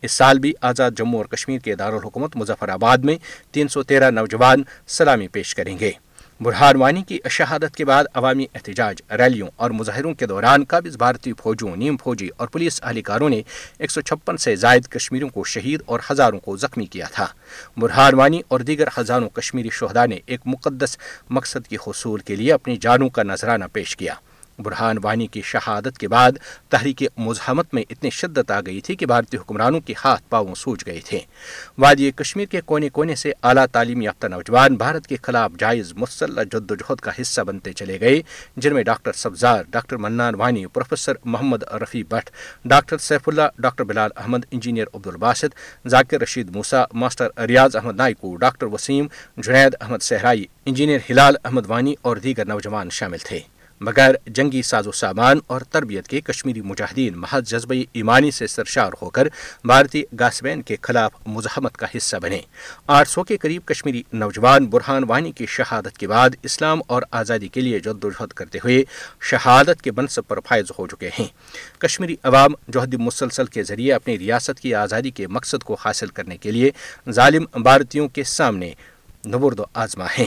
اس 0.05 0.11
سال 0.11 0.39
بھی 0.39 0.53
آزاد 0.69 0.91
جموں 0.97 1.19
اور 1.19 1.25
کشمیر 1.35 1.59
کے 1.63 1.75
دارالحکومت 1.75 2.35
مظفر 2.37 2.69
آباد 2.69 2.97
میں 3.09 3.17
تین 3.53 3.67
سو 3.75 3.83
تیرہ 3.91 4.11
نوجوان 4.11 4.63
سلامی 4.97 5.27
پیش 5.37 5.55
کریں 5.55 5.77
گے 5.79 5.91
وانی 6.41 7.01
کی 7.07 7.17
شہادت 7.31 7.75
کے 7.75 7.85
بعد 7.85 8.05
عوامی 8.13 8.45
احتجاج 8.55 9.01
ریلیوں 9.19 9.47
اور 9.55 9.71
مظاہروں 9.71 10.13
کے 10.19 10.25
دوران 10.27 10.63
قابض 10.69 10.97
بھارتی 10.97 11.33
فوجوں 11.41 11.75
نیم 11.75 11.95
فوجی 12.03 12.27
اور 12.37 12.47
پولیس 12.51 12.79
اہلکاروں 12.83 13.29
نے 13.29 13.41
ایک 13.77 13.91
سو 13.91 14.01
چھپن 14.01 14.37
سے 14.45 14.55
زائد 14.63 14.87
کشمیریوں 14.95 15.29
کو 15.33 15.43
شہید 15.53 15.81
اور 15.85 15.99
ہزاروں 16.09 16.39
کو 16.45 16.57
زخمی 16.57 16.85
کیا 16.95 17.05
تھا 17.13 17.27
وانی 18.17 18.41
اور 18.49 18.59
دیگر 18.71 18.87
ہزاروں 18.97 19.29
کشمیری 19.39 19.69
شہدا 19.79 20.05
نے 20.05 20.19
ایک 20.25 20.39
مقدس 20.45 20.97
مقصد 21.37 21.67
کے 21.67 21.77
حصول 21.87 22.19
کے 22.27 22.35
لیے 22.35 22.53
اپنی 22.53 22.77
جانوں 22.81 23.09
کا 23.15 23.23
نذرانہ 23.23 23.65
پیش 23.73 23.95
کیا 23.97 24.13
برہان 24.63 24.97
وانی 25.03 25.27
کی 25.27 25.41
شہادت 25.45 25.97
کے 25.99 26.07
بعد 26.07 26.31
تحریک 26.71 27.01
مزاحمت 27.17 27.73
میں 27.73 27.83
اتنی 27.89 28.09
شدت 28.13 28.51
آ 28.51 28.59
گئی 28.65 28.79
تھی 28.83 28.95
کہ 28.95 29.05
بھارتی 29.05 29.37
حکمرانوں 29.37 29.79
کے 29.85 29.93
ہاتھ 30.03 30.23
پاؤں 30.29 30.55
سوج 30.57 30.83
گئے 30.85 30.99
تھے 31.05 31.19
وادی 31.81 32.09
کشمیر 32.15 32.45
کے 32.51 32.61
کونے 32.65 32.89
کونے 32.93 33.15
سے 33.15 33.31
اعلیٰ 33.43 33.65
تعلیم 33.71 34.01
یافتہ 34.01 34.27
نوجوان 34.27 34.75
بھارت 34.77 35.07
کے 35.07 35.15
خلاف 35.23 35.51
جائز 35.59 35.93
مسلح 35.97 36.43
جد 36.51 36.71
و 36.71 36.75
جہد 36.75 36.99
کا 37.01 37.11
حصہ 37.21 37.41
بنتے 37.47 37.73
چلے 37.73 37.99
گئے 37.99 38.21
جن 38.57 38.73
میں 38.75 38.83
doctor 38.83 39.11
Sabzar 39.23 39.63
doctor 39.71 39.97
Mannan 40.05 40.35
Wani 40.39 40.65
professor 40.73 41.13
Mohammad 41.25 41.63
Rafi 41.81 42.03
Bhat 42.09 42.29
doctor 42.69 42.97
Saif 43.07 43.29
Ullah 43.29 43.47
doctor 43.61 43.83
Bilal 43.83 44.09
Ahmad 44.15 44.45
engineer 44.51 44.85
Abdul 44.93 45.07
Basit 45.07 45.87
Zakir 45.91 46.21
Rashid 46.21 46.55
Musa 46.55 46.83
master 47.03 47.39
Riyaz 47.47 47.75
Ahmad 47.75 47.95
Naikoo 47.97 48.35
doctor 48.43 48.65
Waseem 48.73 49.07
Junaid 49.37 49.75
Ahmad 49.81 50.01
Sehrai 50.03 50.45
engineer 50.65 50.99
Hilal 51.09 51.35
Ahmad 51.43 51.65
Wani 51.69 51.95
اور 52.03 52.17
دیگر 52.23 52.45
نوجوان 52.47 52.89
شامل 52.91 53.17
تھے 53.25 53.39
بغیر 53.85 54.15
جنگی 54.33 54.61
ساز 54.61 54.87
و 54.87 54.91
سامان 54.91 55.39
اور 55.47 55.61
تربیت 55.71 56.07
کے 56.07 56.19
کشمیری 56.21 56.61
مجاہدین 56.65 57.15
محض 57.19 57.49
جذبی 57.49 57.83
ایمانی 57.99 58.29
سے 58.31 58.47
سرشار 58.47 58.91
ہو 59.01 59.09
کر 59.17 59.27
بھارتی 59.67 60.01
گاسبین 60.19 60.61
کے 60.69 60.75
خلاف 60.81 61.11
مزاحمت 61.33 61.77
کا 61.77 61.85
حصہ 61.95 62.17
بنے 62.21 62.39
آٹھ 62.97 63.09
سو 63.09 63.23
کے 63.29 63.37
قریب 63.43 63.65
کشمیری 63.67 64.01
نوجوان 64.21 64.65
برہان 64.73 65.03
وانی 65.07 65.31
کی 65.39 65.45
شہادت 65.57 65.97
کے 65.97 66.07
بعد 66.07 66.35
اسلام 66.43 66.79
اور 66.93 67.01
آزادی 67.21 67.47
کے 67.55 67.61
لیے 67.61 67.79
جد 67.87 68.03
و 68.03 68.09
جہد 68.09 68.33
کرتے 68.39 68.59
ہوئے 68.63 68.81
شہادت 69.31 69.81
کے 69.83 69.91
منصب 69.97 70.27
پر 70.27 70.39
فائز 70.49 70.71
ہو 70.79 70.85
چکے 70.91 71.09
ہیں 71.19 71.27
کشمیری 71.81 72.15
عوام 72.23 72.53
جوہد 72.67 72.93
مسلسل 73.07 73.45
کے 73.55 73.63
ذریعے 73.71 73.91
اپنی 73.93 74.17
ریاست 74.19 74.59
کی 74.59 74.73
آزادی 74.85 75.11
کے 75.19 75.27
مقصد 75.39 75.63
کو 75.63 75.77
حاصل 75.85 76.07
کرنے 76.19 76.37
کے 76.43 76.51
لیے 76.51 76.71
ظالم 77.15 77.45
بھارتیوں 77.63 78.07
کے 78.15 78.23
سامنے 78.37 78.73
نبرد 79.33 79.59
و 79.59 79.65
آزما 79.83 80.05
ہیں 80.19 80.25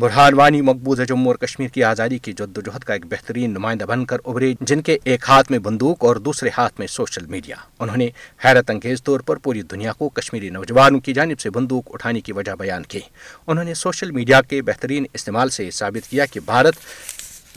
برہان 0.00 0.34
وانی 0.36 0.60
مقبوضہ 0.62 1.02
جموں 1.08 1.26
اور 1.26 1.34
کشمیر 1.46 1.68
کی 1.74 1.82
آزادی 1.84 2.16
کی 2.24 2.32
جد 2.38 2.58
و 2.58 2.60
جہد 2.64 2.82
کا 2.84 2.92
ایک 2.94 3.04
بہترین 3.12 3.50
نمائندہ 3.50 3.84
بن 3.88 4.04
کر 4.06 4.16
ابھرے 4.28 4.52
جن 4.66 4.82
کے 4.88 4.96
ایک 5.10 5.24
ہاتھ 5.28 5.50
میں 5.50 5.58
بندوق 5.68 6.04
اور 6.04 6.16
دوسرے 6.26 6.50
ہاتھ 6.56 6.72
میں 6.80 6.86
سوشل 6.94 7.26
میڈیا 7.26 7.56
انہوں 7.82 7.96
نے 7.96 8.08
حیرت 8.44 8.70
انگیز 8.70 9.02
طور 9.04 9.20
پر 9.26 9.36
پوری 9.44 9.62
دنیا 9.70 9.92
کو 9.98 10.08
کشمیری 10.18 10.50
نوجوانوں 10.56 11.00
کی 11.06 11.12
جانب 11.18 11.40
سے 11.40 11.50
بندوق 11.50 11.88
اٹھانے 11.94 12.20
کی 12.26 12.32
وجہ 12.36 12.54
بیان 12.58 12.82
کی 12.88 13.00
انہوں 13.46 13.64
نے 13.64 13.74
سوشل 13.84 14.10
میڈیا 14.18 14.40
کے 14.48 14.60
بہترین 14.70 15.04
استعمال 15.14 15.48
سے 15.56 15.70
ثابت 15.78 16.10
کیا 16.10 16.26
کہ 16.32 16.40
بھارت 16.46 16.74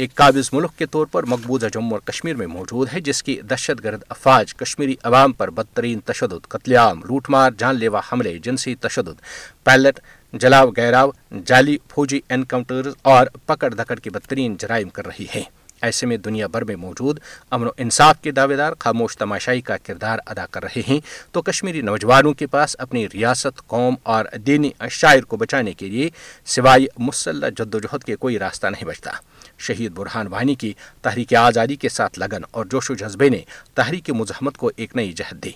ایک 0.04 0.14
قابض 0.16 0.50
ملک 0.54 0.78
کے 0.80 0.86
طور 0.92 1.06
پر 1.12 1.24
مقبوضہ 1.28 1.66
جموں 1.74 1.92
اور 1.94 2.00
کشمیر 2.12 2.36
میں 2.36 2.48
موجود 2.48 2.88
ہے 2.94 3.00
جس 3.10 3.22
کی 3.24 3.36
دہشت 3.50 3.84
گرد 3.84 4.04
افواج 4.10 4.54
کشمیری 4.58 4.96
عوام 5.10 5.32
پر 5.40 5.50
بدترین 5.60 6.00
تشدد 6.12 6.48
قتل 6.50 6.76
عام 6.84 7.02
لوٹ 7.10 7.30
مار 7.36 7.52
جان 7.58 7.76
لیوا 7.80 8.02
حملے 8.12 8.38
جنسی 8.44 8.76
تشدد 8.88 9.22
پائلٹ 9.66 10.00
جلاو 10.42 10.70
گہراو 10.78 11.10
جعلی 11.48 11.78
فوجی 11.92 12.20
انکاؤنٹرز 12.30 12.94
اور 13.14 13.28
پکڑ 13.46 13.74
دھکڑ 13.74 13.96
کی 14.00 14.10
بدترین 14.10 14.56
جرائم 14.60 14.90
کر 14.98 15.06
رہی 15.08 15.26
ہیں 15.36 15.44
ایسے 15.82 16.06
میں 16.06 16.18
دنیا 16.18 16.48
بھر 16.52 16.64
میں 16.66 16.76
موجود 16.76 17.20
امن 17.52 17.68
و 17.68 17.72
انصاف 17.84 18.22
کے 18.22 18.32
دعوے 18.40 18.56
دار 18.56 18.74
خاموش 18.80 19.18
تماشائی 19.18 19.62
کا 19.70 19.78
کردار 19.86 20.20
ادا 20.26 20.46
کر 20.52 20.64
رہے 20.64 20.82
ہیں 20.88 21.00
تو 21.34 21.42
کشمیری 21.50 21.82
نوجوانوں 21.90 22.34
کے 22.40 22.48
پاس 22.56 22.76
اپنی 22.80 23.06
ریاست 23.14 23.66
قوم 23.68 23.96
اور 24.14 24.26
دینی 24.48 24.70
شاعر 24.92 25.22
کو 25.30 25.38
بچانے 25.38 25.74
کے 25.78 25.88
لیے 25.90 26.10
سوائے 26.56 26.86
مسلح 27.06 27.50
جد 27.58 27.76
و 27.76 27.80
جہد 27.80 28.04
کے 28.06 28.16
کوئی 28.26 28.40
راستہ 28.40 28.68
نہیں 28.68 28.86
بچتا 28.90 29.12
شہید 29.68 29.92
برہان 29.96 30.28
وانی 30.32 30.54
کی 30.56 30.72
تحریک 31.02 31.34
آزادی 31.40 31.76
کے 31.76 31.90
ساتھ 31.90 32.20
لگن 32.20 32.42
اور 32.52 32.66
جوش 32.72 32.90
و 32.92 32.94
جذبے 33.00 33.30
نے 33.30 33.40
تحریک 33.76 34.10
مزاحمت 34.16 34.58
کو 34.58 34.70
ایک 34.76 34.96
نئی 34.96 35.12
جہد 35.14 35.44
دی 35.44 35.52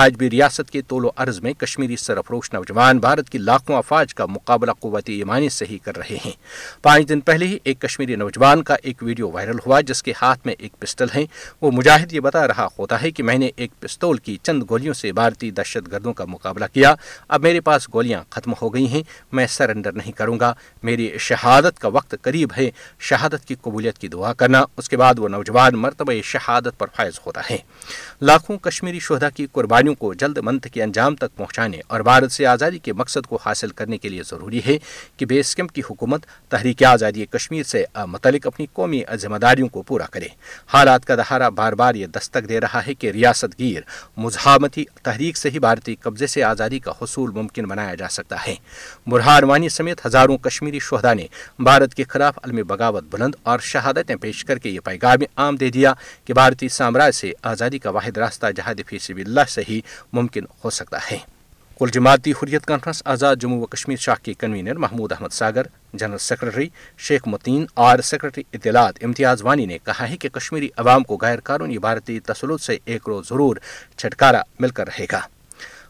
آج 0.00 0.14
بھی 0.18 0.30
ریاست 0.30 0.70
کے 0.70 0.82
طول 0.88 1.04
و 1.04 1.10
عرض 1.24 1.40
میں 1.42 1.52
کشمیری 1.58 1.96
سرفروش 1.96 2.52
نوجوان 2.52 2.98
بھارت 3.04 3.28
کی 3.30 3.38
لاکھوں 3.38 3.76
افواج 3.76 4.14
کا 4.14 4.26
مقابلہ 4.28 4.72
قوت 4.80 5.08
ایمانی 5.10 5.48
سے 5.58 5.64
ہی 5.70 5.78
کر 5.84 5.96
رہے 5.96 6.16
ہیں 6.24 6.32
پانچ 6.82 7.08
دن 7.08 7.20
پہلے 7.30 7.46
ہی 7.46 7.58
ایک 7.64 7.80
کشمیری 7.80 8.16
نوجوان 8.16 8.62
کا 8.70 8.76
ایک 8.82 9.02
ویڈیو 9.02 9.30
وائرل 9.32 9.58
ہوا 9.66 9.80
جس 9.86 10.02
کے 10.02 10.12
ہاتھ 10.20 10.46
میں 10.46 10.54
ایک 10.58 10.72
پسٹل 10.80 11.06
ہے 11.14 11.24
وہ 11.62 11.70
مجاہد 11.74 12.12
یہ 12.12 12.20
بتا 12.20 12.46
رہا 12.48 12.66
ہوتا 12.78 13.00
ہے 13.02 13.10
کہ 13.10 13.22
میں 13.22 13.36
نے 13.38 13.50
ایک 13.56 13.70
پستول 13.80 14.18
کی 14.26 14.36
چند 14.42 14.62
گولیوں 14.70 14.94
سے 14.94 15.12
بھارتی 15.18 15.50
دہشت 15.60 15.90
گردوں 15.92 16.12
کا 16.14 16.24
مقابلہ 16.28 16.64
کیا 16.72 16.94
اب 17.28 17.42
میرے 17.42 17.60
پاس 17.68 17.88
گولیاں 17.94 18.22
ختم 18.34 18.52
ہو 18.62 18.72
گئی 18.74 18.86
ہیں 18.92 19.02
میں 19.36 19.46
سرنڈر 19.56 19.92
نہیں 19.92 20.12
کروں 20.18 20.38
گا 20.40 20.52
میری 20.82 21.10
شہادت 21.28 21.78
کا 21.80 21.88
وقت 21.94 22.14
قریب 22.22 22.52
ہے 22.56 22.68
شہادت 23.10 23.44
کی 23.48 23.54
قبولیت 23.62 23.98
کی 23.98 24.08
دعا 24.08 24.32
کرنا 24.42 24.62
اس 24.78 24.88
کے 24.88 24.96
بعد 24.96 25.18
وہ 25.18 25.28
نوجوان 25.28 25.74
مرتبہ 25.82 26.12
شہادت 26.24 26.78
پر 26.78 26.86
فائز 26.96 27.20
ہوتا 27.26 27.40
ہے 27.50 27.56
لاکھوں 28.20 28.56
کشمیری 28.68 28.98
شہدا 29.08 29.28
کی 29.36 29.46
قربانیوں 29.52 29.94
کو 29.98 30.12
جلد 30.22 30.38
منت 30.44 30.66
کے 30.72 30.82
انجام 30.82 31.14
تک 31.16 31.36
پہنچانے 31.36 31.80
اور 31.88 32.00
بھارت 32.10 32.32
سے 32.32 32.46
آزادی 32.46 32.78
کے 32.84 32.92
مقصد 32.92 33.26
کو 33.28 33.38
حاصل 33.44 33.70
کرنے 33.80 33.98
کے 33.98 34.08
لیے 34.08 34.22
ضروری 34.30 34.60
ہے 34.66 34.76
کہ 35.16 35.26
بیس 35.26 35.54
کیمپ 35.56 35.72
کی 35.74 35.82
حکومت 35.90 36.26
تحریک 36.50 36.82
آزادی 36.92 37.26
کشمیر 37.30 37.62
سے 37.66 37.84
متعلق 38.08 38.46
اپنی 38.46 38.66
قومی 38.74 39.02
ذمہ 39.20 39.36
داری 39.42 39.53
تیاریوں 39.54 39.68
کو 39.72 39.82
پورا 39.88 40.04
کرے 40.12 40.26
حالات 40.72 41.04
کا 41.06 41.14
دہارہ 41.16 41.48
بار 41.58 41.72
بار 41.80 41.94
یہ 41.94 42.06
دستک 42.14 42.48
دے 42.48 42.60
رہا 42.60 42.80
ہے 42.86 42.94
کہ 42.94 43.10
ریاست 43.14 43.58
گیر 43.58 43.82
مزاحمتی 44.24 44.84
تحریک 45.02 45.36
سے 45.36 45.50
ہی 45.54 45.58
بھارتی 45.66 45.94
قبضے 46.04 46.26
سے 46.34 46.42
آزادی 46.44 46.78
کا 46.86 46.92
حصول 47.00 47.30
ممکن 47.34 47.66
بنایا 47.68 47.94
جا 48.00 48.08
سکتا 48.16 48.36
ہے 48.46 48.54
برہار 49.14 49.42
سمیت 49.70 50.04
ہزاروں 50.06 50.36
کشمیری 50.46 50.78
شہدا 50.88 51.12
نے 51.20 51.26
بھارت 51.68 51.94
کے 51.94 52.04
خلاف 52.08 52.38
علم 52.44 52.60
بغاوت 52.68 53.04
بلند 53.10 53.34
اور 53.52 53.58
شہادتیں 53.72 54.14
پیش 54.20 54.44
کر 54.44 54.58
کے 54.64 54.70
یہ 54.70 54.80
پیغام 54.84 55.24
عام 55.42 55.56
دے 55.62 55.70
دیا 55.76 55.92
کہ 56.24 56.34
بھارتی 56.40 56.68
سامراج 56.78 57.14
سے 57.20 57.32
آزادی 57.52 57.78
کا 57.84 57.90
واحد 57.96 58.18
راستہ 58.24 58.50
جہاد 58.56 58.80
فی 58.88 58.98
سب 59.06 59.16
اللہ 59.26 59.48
سے 59.54 59.62
ہی 59.68 59.80
ممکن 60.18 60.44
ہو 60.64 60.70
سکتا 60.80 60.98
ہے 61.10 61.18
کل 61.78 61.88
جماعتی 61.94 62.32
حریت 62.42 62.66
کانفرنس 62.66 63.02
آزاد 63.14 63.36
جموں 63.40 63.60
و 63.62 63.66
کشمیر 63.76 63.96
شاہ 64.06 64.22
کے 64.22 64.34
convener 64.40 64.76
Mehmood 64.86 65.12
Ahmad 65.12 65.32
Sagar 65.42 65.66
general 65.98 66.18
secretary 66.20 66.68
Sheikh 67.08 67.28
Mateen 67.28 67.64
اور 67.86 67.98
سیکرٹری 68.04 68.42
اطلاعات 68.52 69.02
امتیاز 69.04 69.42
وانی 69.42 69.66
نے 69.66 69.78
کہا 69.84 70.08
ہے 70.10 70.16
کہ 70.24 70.28
کشمیری 70.38 70.68
عوام 70.82 71.02
کو 71.10 71.18
غیر 71.22 71.40
قانونی 71.50 71.78
بھارتی 71.86 72.18
تسلط 72.30 72.60
سے 72.62 72.76
ایک 72.92 73.08
روز 73.08 73.28
ضرور 73.28 73.56
چھٹکارا 73.96 74.42
مل 74.60 74.68
کر 74.78 74.86
رہے 74.88 75.06
گا 75.12 75.20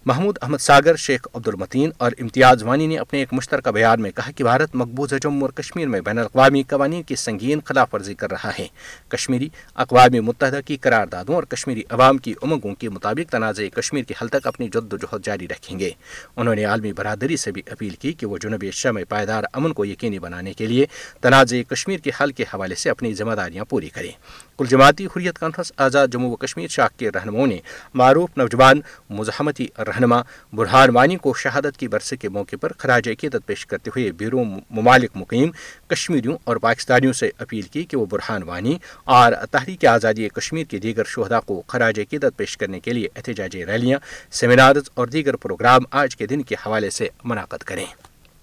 محمود 0.06 0.38
احمد 0.42 0.58
ساگر 0.60 0.96
شیخ 1.02 1.20
عبد 1.34 1.46
المتین 1.48 1.90
اور 1.98 2.12
امتیاز 2.20 2.62
وانی 2.62 2.86
نے 2.86 2.96
اپنے 2.98 3.18
ایک 3.18 3.32
مشترکہ 3.32 3.70
بیان 3.72 4.02
میں 4.02 4.10
کہا 4.16 4.30
کہ 4.36 4.44
بھارت 4.44 4.74
مقبوضہ 4.76 5.14
جموں 5.22 5.40
اور 5.42 5.50
کشمیر 5.62 5.86
میں 5.88 6.00
بین 6.04 6.18
الاقوامی 6.18 6.62
قوانین 6.68 7.02
کی 7.10 7.16
سنگین 7.16 7.60
خلاف 7.64 7.94
ورزی 7.94 8.14
کر 8.22 8.30
رہا 8.30 8.50
ہے 8.58 8.66
کشمیری 9.14 9.48
اقوام 9.84 10.16
متحدہ 10.24 10.60
کی 10.66 10.76
قرار 10.82 11.06
دادوں 11.12 11.34
اور 11.34 11.42
کشمیری 11.54 11.82
عوام 11.90 12.18
کی 12.26 12.34
امنگوں 12.42 12.74
کے 12.78 12.88
مطابق 12.88 13.30
تنازع 13.32 13.62
کشمیر 13.78 14.04
کے 14.08 14.14
حل 14.20 14.28
تک 14.32 14.46
اپنی 14.46 14.68
جد 14.74 14.92
و 14.92 14.96
جہد 15.02 15.24
جاری 15.26 15.48
رکھیں 15.50 15.78
گے 15.78 15.90
انہوں 16.36 16.54
نے 16.54 16.64
عالمی 16.64 16.92
برادری 16.96 17.36
سے 17.44 17.52
بھی 17.52 17.62
اپیل 17.72 17.94
کی 18.00 18.12
کہ 18.20 18.26
وہ 18.26 18.38
جنوبی 18.42 18.66
ایشیا 18.66 18.92
میں 18.98 19.04
پائیدار 19.08 19.44
امن 19.52 19.72
کو 19.78 19.84
یقینی 19.84 20.18
بنانے 20.26 20.52
کے 20.58 20.66
لیے 20.66 20.86
تنازع 21.22 21.62
کشمیر 21.72 21.98
کے 22.04 22.10
حل 22.20 22.32
کے 22.36 22.44
حوالے 22.52 22.74
سے 22.82 22.90
اپنی 22.90 23.14
ذمہ 23.22 23.34
داریاں 23.42 23.64
پوری 23.68 23.88
کریں 23.96 24.10
کل 24.58 24.66
جماعتی 24.70 25.06
حریت 25.16 25.38
کانفرنس 25.38 25.72
آزاد 25.86 26.06
جموں 26.12 26.30
و 26.30 26.36
کشمیر 26.44 26.68
شاخ 26.78 26.96
کے 26.98 27.10
رہنماؤں 27.14 27.46
نے 27.46 27.58
معروف 28.02 28.36
نوجوان 28.36 28.80
مزاحمتی 29.20 29.66
رہنما 29.94 30.20
برہان 30.56 30.90
وانی 30.96 31.16
کو 31.22 31.32
شہادت 31.42 31.76
کی 31.78 31.88
برسے 31.88 32.16
کے 32.16 32.28
موقع 32.28 32.56
پر 32.60 32.72
خراج 32.78 33.08
عقیدت 33.08 33.46
پیش 33.46 33.64
کرتے 33.66 33.90
ہوئے 33.96 34.10
بیرو 34.18 34.44
ممالک 34.44 35.10
مقیم 35.16 35.50
کشمیریوں 35.90 36.36
اور 36.48 36.56
پاکستانیوں 36.66 37.12
سے 37.20 37.30
اپیل 37.44 37.62
کی 37.72 37.82
کہ 37.90 37.96
وہ 37.96 38.06
برہان 38.10 38.42
وانی 38.48 38.76
اور 39.18 39.32
تحریک 39.50 39.84
آزادی 39.92 40.28
کشمیر 40.36 40.64
کے 40.70 40.78
دیگر 40.86 41.04
شہدا 41.14 41.40
کو 41.48 41.60
خراج 41.68 42.00
عقیدت 42.00 42.36
پیش 42.36 42.56
کرنے 42.58 42.80
کے 42.80 42.92
لیے 42.92 43.08
احتجاجی 43.16 43.64
ریلیاں 43.66 43.98
سیمینارز 44.40 44.90
اور 44.98 45.06
دیگر 45.16 45.36
پروگرام 45.44 45.82
آج 46.02 46.16
کے 46.16 46.26
دن 46.26 46.42
کے 46.48 46.54
حوالے 46.66 46.90
سے 46.98 47.08
منعقد 47.24 47.62
کریں 47.66 47.86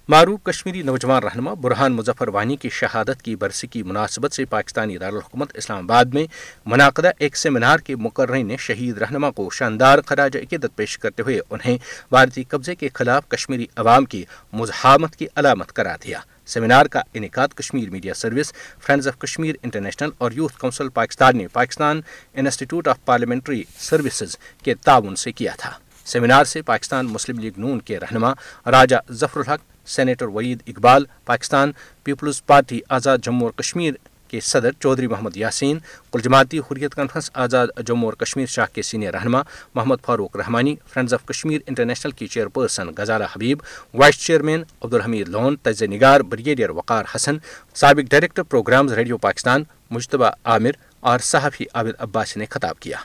معروف 0.10 0.39
کشمیری 0.46 0.81
نوجوان 0.84 1.22
رہنما 1.24 1.53
برہان 1.62 1.91
مظفر 1.93 2.27
وانی 2.34 2.55
کی 2.58 2.70
شہادت 2.74 3.22
کی 3.24 3.36
برسی 3.39 3.67
کی 3.67 3.81
مناسبت 3.84 4.34
سے 4.36 4.46
پاکستانی 4.50 4.98
دارالحکومت 4.98 5.50
اسلام 5.58 5.84
آباد 5.84 6.05
میں 6.13 6.24
منعقدہ 6.70 7.10
ایک 7.20 7.38
سیمینار 7.38 7.79
کے 7.86 7.96
مقرر 7.96 8.38
نے 8.43 8.55
شہید 8.60 8.98
رہنما 9.01 9.29
کو 9.31 9.50
شاندار 9.53 10.00
خراج 10.05 10.38
عقیدت 10.38 10.75
پیش 10.75 10.98
کرتے 11.00 11.24
ہوئے 11.24 11.39
انہیں 11.50 11.77
بھارتی 12.12 12.43
قبضے 12.50 12.75
کے 12.75 12.89
خلاف 12.93 13.27
کشمیری 13.29 13.65
عوام 13.84 14.05
کی 14.13 14.24
مزاحمت 14.53 15.15
کی 15.15 15.27
علامت 15.36 15.72
کرا 15.74 15.96
دیا 16.05 16.20
سیمینار 16.53 16.86
کا 16.91 17.01
انعقاد 17.13 17.53
Kashmir 17.58 17.89
media 17.89 18.13
service 18.13 18.51
friends 18.86 19.08
of 19.08 19.17
Kashmir 19.20 19.55
international 19.63 20.10
اور 20.17 20.31
یوتھ 20.36 20.58
کونسل 20.60 20.89
پاکستان 20.93 21.38
نے 21.38 21.48
Pakistan 21.53 22.01
institute 22.34 22.88
of 22.88 23.05
parliamentary 23.05 23.63
services 23.77 24.38
کے 24.63 24.74
تعاون 24.86 25.15
سے 25.25 25.31
کیا 25.31 25.51
تھا 25.58 25.72
سیمینار 26.05 26.43
سے 26.46 26.62
پاکستان 26.72 27.08
مسلم 27.12 27.39
لیگ 27.39 27.60
نون 27.60 27.79
کے 27.86 28.00
رہنما 28.00 28.31
راجہ 28.72 28.96
Zafar 29.20 29.39
ul Haq 29.39 29.71
senator 29.96 30.28
Waheed 30.34 30.62
Iqbal 30.68 31.06
Pakistan 31.26 31.72
peoples 32.04 32.46
party 32.46 32.80
Azad 32.90 33.18
Jammu 33.24 33.44
اور 33.46 33.52
کشمیر 33.62 33.94
کے 34.30 34.40
صدر 34.40 34.72
چودھری 34.80 35.08
محمد 35.08 35.38
یاسین 35.38 35.78
جماعتی 36.24 36.60
حریت 36.70 36.94
کانفرنس 36.96 37.30
آزاد 37.44 37.68
جموں 37.88 38.08
اور 38.10 38.14
کشمیر 38.26 38.46
شاہ 38.50 38.66
کے 38.74 38.82
سینئر 38.82 39.14
رہنما 39.14 39.42
Mohammad 39.76 40.04
Farooq 40.06 40.36
Rehmani 40.38 40.76
friends 40.94 41.14
of 41.14 41.26
Kashmir 41.28 41.62
international 41.68 42.12
کی 42.12 42.28
chairperson 42.28 42.90
Ghazala 42.98 43.24
Habib 43.36 43.62
vice 43.94 44.20
chairman 44.26 44.64
Abdulhamid 44.82 45.30
Lone 45.30 45.56
تجزیہ 45.64 45.88
نگار 45.96 46.20
بریگیڈیئر 46.30 46.70
وقار 46.78 47.06
حسن 47.16 47.38
سابق 47.82 48.12
ڈائریکٹر 48.12 48.44
پروگرامز 48.44 48.94
ریڈیو 48.94 49.18
پاکستان 49.28 49.64
مشتبہ 49.92 50.30
عامر 50.44 50.72
اور 51.10 51.20
صحافی 51.24 51.66
عابد 51.74 52.02
عباسی 52.02 52.40
نے 52.40 52.46
خطاب 52.52 52.80
کیا 52.80 52.98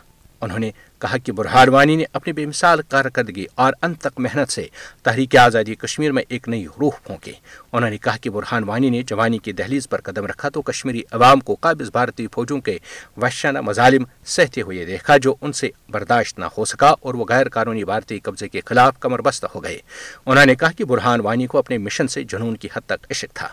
انہوں 0.42 0.58
نے 0.58 0.70
کہا 1.00 1.16
کہ 1.24 1.32
برہان 1.38 1.68
وانی 1.72 1.94
نے 1.96 2.04
اپنی 2.14 2.32
بے 2.32 2.44
مثال 2.46 2.80
کارکردگی 2.88 3.44
اور 3.64 3.72
ان 3.82 3.94
تک 4.02 4.20
محنت 4.20 4.52
سے 4.52 4.66
تحریک 5.04 5.36
آزادی 5.36 5.74
کشمیر 5.74 6.12
میں 6.12 6.22
ایک 6.28 6.48
نئی 6.48 6.64
روح 6.80 6.92
پھونکے 7.06 7.32
انہوں 7.72 7.90
نے 7.90 7.98
کہا 8.02 8.16
کہ 8.22 8.30
برہان 8.30 8.64
وانی 8.68 8.90
نے 8.90 9.02
جوانی 9.06 9.38
کی 9.46 9.52
دہلیز 9.58 9.88
پر 9.88 10.00
قدم 10.04 10.26
رکھا 10.26 10.48
تو 10.54 10.62
کشمیری 10.70 11.02
عوام 11.12 11.40
کو 11.48 11.54
قابض 11.60 11.90
بھارتی 11.92 12.26
فوجوں 12.34 12.60
کے 12.68 12.76
وحشانہ 13.22 13.60
مظالم 13.60 14.04
سہتے 14.36 14.62
ہوئے 14.62 14.84
دیکھا 14.84 15.16
جو 15.22 15.34
ان 15.40 15.52
سے 15.60 15.70
برداشت 15.92 16.38
نہ 16.38 16.44
ہو 16.56 16.64
سکا 16.72 16.90
اور 17.00 17.14
وہ 17.14 17.24
غیر 17.28 17.48
قانونی 17.52 17.84
بھارتی 17.84 18.18
قبضے 18.24 18.48
کے 18.48 18.60
خلاف 18.66 18.98
کمر 19.00 19.22
بستہ 19.26 19.46
ہو 19.54 19.62
گئے 19.64 19.78
انہوں 20.26 20.46
نے 20.46 20.54
کہا 20.54 20.70
کہ 20.78 20.84
برہان 20.94 21.20
وانی 21.24 21.46
کو 21.46 21.58
اپنے 21.58 21.78
مشن 21.78 22.08
سے 22.16 22.22
جنون 22.32 22.56
کی 22.64 22.68
حد 22.76 22.86
تک 22.86 23.06
عشق 23.10 23.34
تھا 23.36 23.48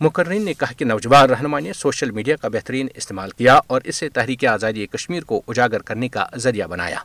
مقررین 0.00 0.44
نے 0.44 0.54
کہا 0.58 0.72
کہ 0.78 0.84
نوجوان 0.84 1.28
رہنما 1.30 1.60
نے 1.60 1.72
سوشل 1.80 2.10
میڈیا 2.10 2.36
کا 2.42 2.48
بہترین 2.52 2.86
استعمال 2.94 3.30
کیا 3.38 3.58
اور 3.72 3.80
اسے 3.92 4.08
تحریک 4.20 4.44
آزادی 4.52 4.86
کشمیر 4.96 5.24
کو 5.32 5.40
اجاگر 5.48 5.82
کرنے 5.90 6.08
کا 6.16 6.24
ذریعہ 6.42 6.66
بنا 6.66 6.80
بنایا 6.82 7.02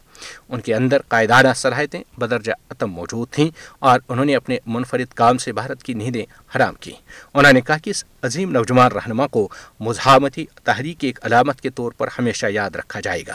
ان 0.54 0.62
کے 0.62 0.74
اندر 0.76 1.02
قائدانہ 1.08 1.54
صلاحیتیں 1.56 2.02
بدرجہ 2.20 2.52
موجود 2.86 3.28
تھیں 3.34 3.50
اور 3.90 4.00
انہوں 4.10 4.26
نے 4.26 4.36
اپنے 4.36 4.58
منفرد 4.74 5.14
کام 5.16 5.38
سے 5.44 5.52
بھارت 5.54 5.82
کی 5.84 5.94
نیندیں 5.94 6.24
حرام 6.56 6.74
کی 6.80 6.92
انہوں 7.34 7.54
نے 7.54 7.62
کہا 7.62 7.78
کہ 7.84 7.90
اس 7.90 8.04
عظیم 8.24 8.52
نوجوان 8.52 8.92
رہنما 8.92 9.26
کو 9.28 9.48
مزاحمتی 9.88 10.46
تحریک 10.64 11.04
ایک 11.04 11.20
علامت 11.26 11.62
کے 11.62 11.70
طور 11.76 11.92
پر 11.98 12.08
ہمیشہ 12.18 12.46
یاد 12.54 12.76
رکھا 12.76 13.00
جائے 13.04 13.22
گا 13.28 13.34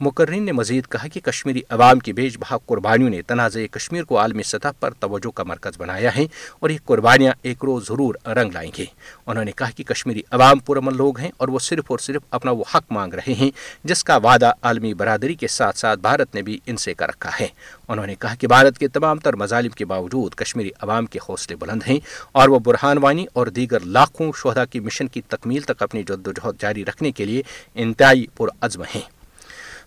مقررین 0.00 0.42
نے 0.44 0.52
مزید 0.52 0.86
کہا 0.90 1.08
کہ 1.12 1.20
کشمیری 1.24 1.60
عوام 1.70 1.98
کی 2.06 2.12
بیش 2.12 2.36
بہا 2.38 2.56
قربانیوں 2.66 3.10
نے 3.10 3.20
تنازع 3.26 3.60
کشمیر 3.72 4.04
کو 4.04 4.18
عالمی 4.20 4.42
سطح 4.42 4.68
پر 4.80 4.92
توجہ 5.00 5.30
کا 5.36 5.42
مرکز 5.46 5.80
بنایا 5.80 6.14
ہے 6.16 6.24
اور 6.60 6.70
یہ 6.70 6.78
قربانیاں 6.86 7.32
ایک 7.48 7.64
روز 7.64 7.86
ضرور 7.88 8.14
رنگ 8.36 8.52
لائیں 8.54 8.70
گے 8.78 8.84
انہوں 9.26 9.44
نے 9.44 9.52
کہا 9.56 9.70
کہ 9.76 9.84
کشمیری 9.92 10.22
عوام 10.30 10.58
پرامن 10.68 10.96
لوگ 10.96 11.18
ہیں 11.18 11.30
اور 11.38 11.48
وہ 11.48 11.58
صرف 11.68 11.90
اور 11.90 11.98
صرف 12.08 12.22
اپنا 12.38 12.50
وہ 12.58 12.64
حق 12.74 12.92
مانگ 12.92 13.14
رہے 13.20 13.32
ہیں 13.40 13.50
جس 13.88 14.04
کا 14.04 14.16
وعدہ 14.24 14.52
عالمی 14.62 14.94
برادری 15.02 15.34
کے 15.42 15.48
ساتھ 15.58 15.78
ساتھ 15.78 16.00
بھارت 16.14 16.34
نے 16.34 16.40
بھی 16.46 16.58
ان 16.70 16.76
سے 16.78 16.92
کر 16.94 17.08
رکھا 17.08 17.30
ہے 17.40 17.46
انہوں 17.92 18.06
نے 18.06 18.14
کہا 18.20 18.34
کہ 18.40 18.46
بھارت 18.48 18.78
کے 18.78 18.88
تمام 18.96 19.18
تر 19.24 19.36
مظالم 19.42 19.70
کے 19.78 19.84
باوجود 19.92 20.34
کشمیری 20.42 20.70
عوام 20.82 21.06
کے 21.14 21.18
حوصلے 21.28 21.56
بلند 21.62 21.82
ہیں 21.88 21.98
اور 22.40 22.48
وہ 22.52 22.58
برہان 22.66 22.98
وانی 23.02 23.24
اور 23.38 23.46
دیگر 23.58 23.84
لاکھوں 23.96 24.30
شہدا 24.42 24.64
کی 24.72 24.80
مشن 24.88 25.08
کی 25.14 25.20
تکمیل 25.34 25.62
تک 25.70 25.82
اپنی 25.88 26.02
جد 26.08 26.26
و 26.28 26.32
جہد 26.40 26.60
جاری 26.62 26.84
رکھنے 26.84 27.10
کے 27.20 27.24
لیے 27.26 27.42
انتہائی 27.84 28.24
پرعزم 28.36 28.82
ہیں 28.94 29.00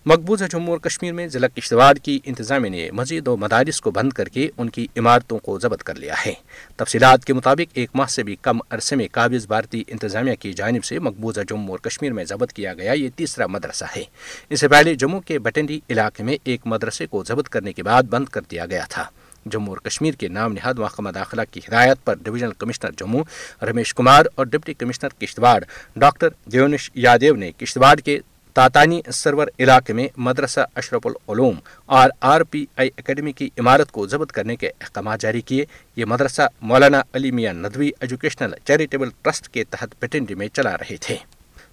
مقبوضہ 0.08 0.44
جموں 0.50 0.72
اور 0.72 0.78
کشمیر 0.82 1.12
میں 1.12 1.26
ضلع 1.28 1.46
کشتواڑ 1.54 1.92
کی 2.02 2.18
انتظامیہ 2.30 2.70
نے 2.70 2.88
مزید 2.98 3.26
و 3.28 3.36
مدارس 3.36 3.80
کو 3.82 3.90
بند 3.96 4.12
کر 4.18 4.28
کے 4.36 4.46
ان 4.60 4.68
کی 4.76 4.86
عمارتوں 4.98 5.38
کو 5.46 5.58
ضبط 5.60 5.82
کر 5.84 5.94
لیا 6.02 6.14
ہے 6.24 6.32
تفصیلات 6.76 7.24
کے 7.24 7.32
مطابق 7.38 7.72
ایک 7.78 7.90
ماہ 8.00 8.06
سے 8.10 8.22
بھی 8.28 8.36
کم 8.42 8.58
عرصے 8.74 8.96
میں 8.96 9.06
قابض 9.12 9.46
بھارتی 9.46 9.82
انتظامیہ 9.96 10.34
کی 10.44 10.52
جانب 10.60 10.84
سے 10.84 10.98
مقبوضہ 11.08 11.40
جموں 11.48 11.68
اور 11.74 11.78
کشمیر 11.88 12.12
میں 12.18 12.24
ضبط 12.30 12.52
کیا 12.58 12.72
گیا 12.78 12.92
یہ 12.92 13.08
تیسرا 13.16 13.46
مدرسہ 13.56 13.84
ہے 13.96 14.02
اس 14.48 14.60
سے 14.60 14.68
پہلے 14.74 14.94
جموں 15.02 15.20
کے 15.30 15.38
بٹنڈی 15.48 15.78
علاقے 15.90 16.22
میں 16.28 16.36
ایک 16.52 16.66
مدرسے 16.74 17.06
کو 17.14 17.22
ضبط 17.28 17.48
کرنے 17.56 17.72
کے 17.78 17.82
بعد 17.90 18.02
بند 18.14 18.28
کر 18.34 18.42
دیا 18.50 18.66
گیا 18.70 18.84
تھا 18.94 19.04
جموں 19.46 19.74
اور 19.74 19.84
کشمیر 19.90 20.14
کے 20.20 20.28
نام 20.38 20.52
نہاد 20.52 20.78
محکمہ 20.84 21.10
داخلہ 21.18 21.42
کی 21.50 21.60
ہدایت 21.68 22.04
پر 22.04 22.14
ڈویژنل 22.24 22.52
کمشنر 22.62 22.92
جموں 23.02 23.24
رمیش 23.70 23.94
کمار 24.00 24.24
اور 24.36 24.46
deputy 24.52 24.74
commissioner 24.82 25.20
Kishtwar 25.20 25.60
doctor 26.06 26.28
Devansh 26.52 26.90
Yadav 27.06 27.34
نے 27.44 27.52
کشتواڑ 27.60 27.94
کے 28.04 28.18
تاتانی 28.58 29.00
سرور 29.12 29.48
علاقے 29.60 29.92
میں 29.98 30.06
مدرسہ 30.28 30.60
اشرف 30.80 31.06
العلوم 31.06 31.58
اور 31.98 32.10
آر 32.30 32.40
پی 32.50 32.64
آئی 32.76 32.90
اکیڈمی 32.98 33.32
کی 33.40 33.48
عمارت 33.58 33.92
کو 33.98 34.06
ضبط 34.14 34.32
کرنے 34.38 34.56
کے 34.62 34.68
احکامات 34.80 35.20
جاری 35.20 35.40
کیے 35.50 35.64
یہ 35.96 36.04
مدرسہ 36.12 36.48
مولانا 36.70 37.02
Ali 37.16 37.30
Miyan 37.38 37.52
Nadwi 37.62 37.90
educational 38.00 38.54
charitable 38.66 39.10
trust 39.22 39.48
کے 39.54 39.64
تحت 39.70 39.98
پٹنڈی 40.00 40.34
میں 40.40 40.48
چلا 40.54 40.76
رہے 40.80 40.96
تھے 41.06 41.16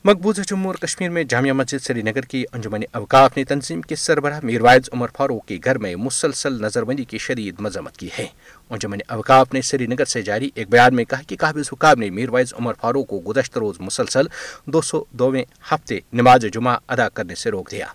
مقبوضہ 0.08 0.42
جموں 0.48 0.68
اور 0.72 0.76
کشمیر 0.82 1.10
میں 1.10 1.24
جامعہ 1.30 1.52
مسجد 1.54 1.82
سری 1.84 2.02
نگر 2.06 2.26
کی 2.32 2.44
انجمن 2.54 2.82
اوقاف 2.98 3.38
نے 3.38 3.44
تنظیم 3.52 3.80
کے 3.92 3.96
سربراہ 3.96 4.40
میروائز 4.44 4.90
عمر 4.94 5.10
فاروق 5.18 5.46
کے 5.46 5.58
گھر 5.64 5.78
میں 5.86 5.96
مسلسل 5.96 6.62
نظر 6.64 6.84
بندی 6.86 7.04
کی 7.14 7.18
شدید 7.18 7.60
مذمت 7.68 7.96
کی 7.98 8.10
ہے 8.18 8.26
انجمن 8.70 8.98
اوقاف 9.16 9.54
نے 9.54 9.62
سری 9.70 9.88
نگر 9.94 10.06
سے 10.12 10.22
جاری 10.28 10.50
ایک 10.56 10.68
بیان 10.72 10.96
میں 10.96 11.06
کہا 11.14 11.22
کہ 11.28 11.36
قابض 11.40 11.70
حکام 11.74 12.00
نے 12.00 12.10
میروائز 12.20 12.54
عمر 12.60 12.74
فاروق 12.82 13.08
کو 13.10 13.20
گزشتہ 13.28 13.60
روز 13.60 13.80
مسلسل 13.82 14.28
دو 14.74 14.82
سو 14.92 15.04
دو 15.20 15.30
ہفتے 15.72 16.00
نماز 16.22 16.46
جمعہ 16.54 16.76
ادا 16.96 17.08
کرنے 17.14 17.36
سے 17.44 17.52
روک 17.52 17.72
دیا 17.72 17.86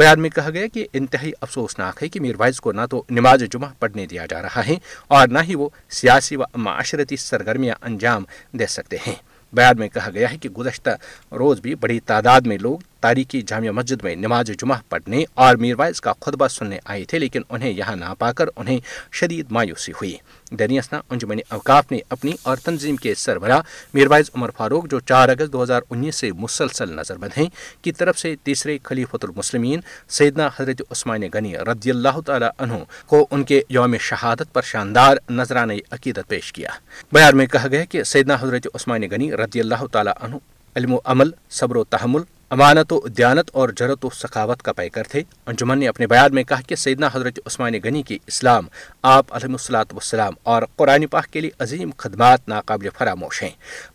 بیان 0.00 0.20
میں 0.22 0.30
کہا 0.36 0.50
گیا 0.58 0.66
کہ 0.74 0.86
انتہائی 1.00 1.30
افسوسناک 1.40 2.02
ہے 2.02 2.08
کہ 2.14 2.20
میروائز 2.26 2.60
کو 2.66 2.72
نہ 2.80 2.86
تو 2.90 3.02
نماز 3.20 3.42
جمعہ 3.52 3.70
پڑھنے 3.80 4.04
دیا 4.10 4.26
جا 4.30 4.42
رہا 4.42 4.66
ہے 4.66 4.76
اور 5.16 5.28
نہ 5.28 5.38
ہی 5.48 5.54
وہ 5.62 5.68
سیاسی 6.00 6.36
و 6.36 6.42
معاشرتی 6.68 7.16
سرگرمیاں 7.28 7.74
انجام 7.88 8.24
دے 8.58 8.66
سکتے 8.78 8.96
ہیں 9.06 9.14
بیان 9.54 9.78
میں 9.78 9.88
کہا 9.94 10.10
گیا 10.14 10.30
ہے 10.30 10.36
کہ 10.42 10.48
گزشتہ 10.58 10.90
روز 11.38 11.60
بھی 11.62 11.74
بڑی 11.80 11.98
تعداد 12.06 12.40
میں 12.46 12.58
لوگ 12.60 12.78
تاریخی 13.06 13.40
جامع 13.46 13.70
مسجد 13.78 14.02
میں 14.04 14.14
نماز 14.16 14.46
جمعہ 14.60 14.76
پڑھنے 14.90 15.22
اور 15.42 15.56
میروائز 15.62 16.00
کا 16.00 16.12
خطبہ 16.20 16.46
سننے 16.48 16.78
آئے 16.92 17.04
تھے 17.08 17.18
لیکن 17.18 17.42
انہیں 17.54 17.70
یہاں 17.72 17.94
نہ 17.96 18.04
پا 18.18 18.30
کر 18.38 18.48
انہیں 18.60 18.78
شدید 19.18 19.52
مایوسی 19.56 19.92
ہوئی 20.00 20.14
دریاسنا 20.58 21.00
انجمن 21.10 21.38
اوقاف 21.56 21.90
نے 21.92 21.98
اپنی 22.16 22.32
اور 22.48 22.56
تنظیم 22.64 22.96
کے 23.04 23.14
سربراہ 23.22 23.60
میروائز 23.94 24.30
عمر 24.34 24.50
فاروق 24.56 24.86
جو 24.90 25.00
چار 25.10 25.28
اگست 25.28 25.52
دو 25.52 25.62
ہزار 25.62 25.82
انیس 25.90 26.14
سے 26.20 26.30
مسلسل 26.40 26.94
نظر 26.96 27.18
بند 27.22 27.38
ہیں 27.38 27.46
کی 27.84 27.92
طرف 28.00 28.18
سے 28.18 28.34
تیسرے 28.44 28.76
خلیفۃ 28.90 29.24
المسلمین 29.28 29.80
سیدنا 30.18 30.48
حضرت 30.58 30.82
عثمان 30.90 31.22
غنی 31.34 31.56
رضی 31.70 31.90
اللہ 31.90 32.20
تعالیٰ 32.26 32.50
عنہ 32.66 32.82
کو 33.14 33.26
ان 33.30 33.44
کے 33.50 33.62
یوم 33.78 33.96
شہادت 34.10 34.52
پر 34.54 34.62
شاندار 34.72 35.16
نذرانہ 35.40 35.72
عقیدت 35.98 36.28
پیش 36.28 36.52
کیا 36.52 36.70
بیان 37.12 37.36
میں 37.36 37.46
کہا 37.54 37.68
گیا 37.72 37.84
کہ 37.94 38.02
سیدنا 38.14 38.36
حضرت 38.40 38.66
عثمان 38.74 39.02
غنی 39.10 39.32
رضی 39.44 39.60
اللہ 39.60 39.86
تعالیٰ 39.92 40.12
عنہ 40.20 40.36
علم 40.76 40.92
و 40.94 40.98
عمل 41.14 41.30
صبر 41.60 41.76
و 41.76 41.82
تحمل 41.96 42.22
امانت 42.54 42.92
و 42.92 42.98
دیانت 43.16 43.48
اور 43.58 43.68
جرت 43.76 44.04
و 44.04 44.08
ثقافت 44.16 44.60
کا 44.62 44.72
پیکر 44.72 45.02
تھے 45.10 45.20
انجمن 45.46 45.78
نے 45.78 45.86
اپنے 45.88 46.06
بیان 46.06 46.34
میں 46.34 46.42
کہا 46.48 46.60
کہ 46.66 46.74
سیدنا 46.76 47.08
حضرت 47.12 47.38
عثمان 47.46 47.74
غنی 47.84 48.02
کے 48.10 48.16
اسلام 48.26 48.66
آپ 49.12 49.32
علیہ 49.34 49.50
السلاۃ 49.50 49.94
وسلام 49.96 50.34
اور 50.52 50.62
قرآن 50.76 51.06
پاک 51.10 51.26
کے 51.32 51.40
لیے 51.40 51.50
عظیم 51.64 51.90
خدمات 51.98 52.48
ناقابل 52.48 52.88
فراموش 52.98 53.42
ہیں 53.42 53.50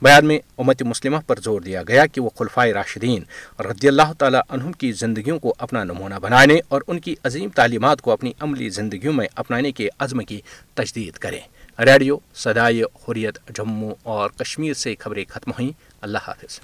بیان 0.06 0.26
میں 0.28 0.38
امت 0.64 0.82
مسلمہ 0.88 1.18
پر 1.28 1.40
زور 1.44 1.62
دیا 1.62 1.84
گیا 1.88 2.06
کہ 2.12 2.22
وہ 2.22 2.30
خلفائے 2.40 2.74
راشدین 2.74 3.24
رضی 3.70 3.88
اللہ 3.88 4.12
تعالیٰ 4.20 4.42
عنہ 4.50 4.72
کی 4.80 4.92
زندگیوں 5.04 5.40
کو 5.46 5.54
اپنا 5.68 5.84
نمونہ 5.94 6.16
بنانے 6.22 6.60
اور 6.72 6.82
ان 6.88 7.00
کی 7.08 7.16
عظیم 7.26 7.50
تعلیمات 7.56 8.02
کو 8.02 8.12
اپنی 8.12 8.32
عملی 8.42 8.70
زندگیوں 8.80 9.14
میں 9.14 9.28
اپنانے 9.44 9.72
کے 9.80 9.88
عزم 10.06 10.24
کی 10.32 10.42
تجدید 10.76 11.18
کریں 11.26 11.40
ریڈیو 11.86 12.18
صدائے 12.44 12.84
حریت 13.08 13.38
جموں 13.58 13.94
اور 14.18 14.30
کشمیر 14.42 14.74
سے 14.84 14.96
خبریں 15.00 15.24
ختم 15.34 15.52
ہوئیں 15.60 15.72
اللہ 16.02 16.28
حافظ 16.28 16.60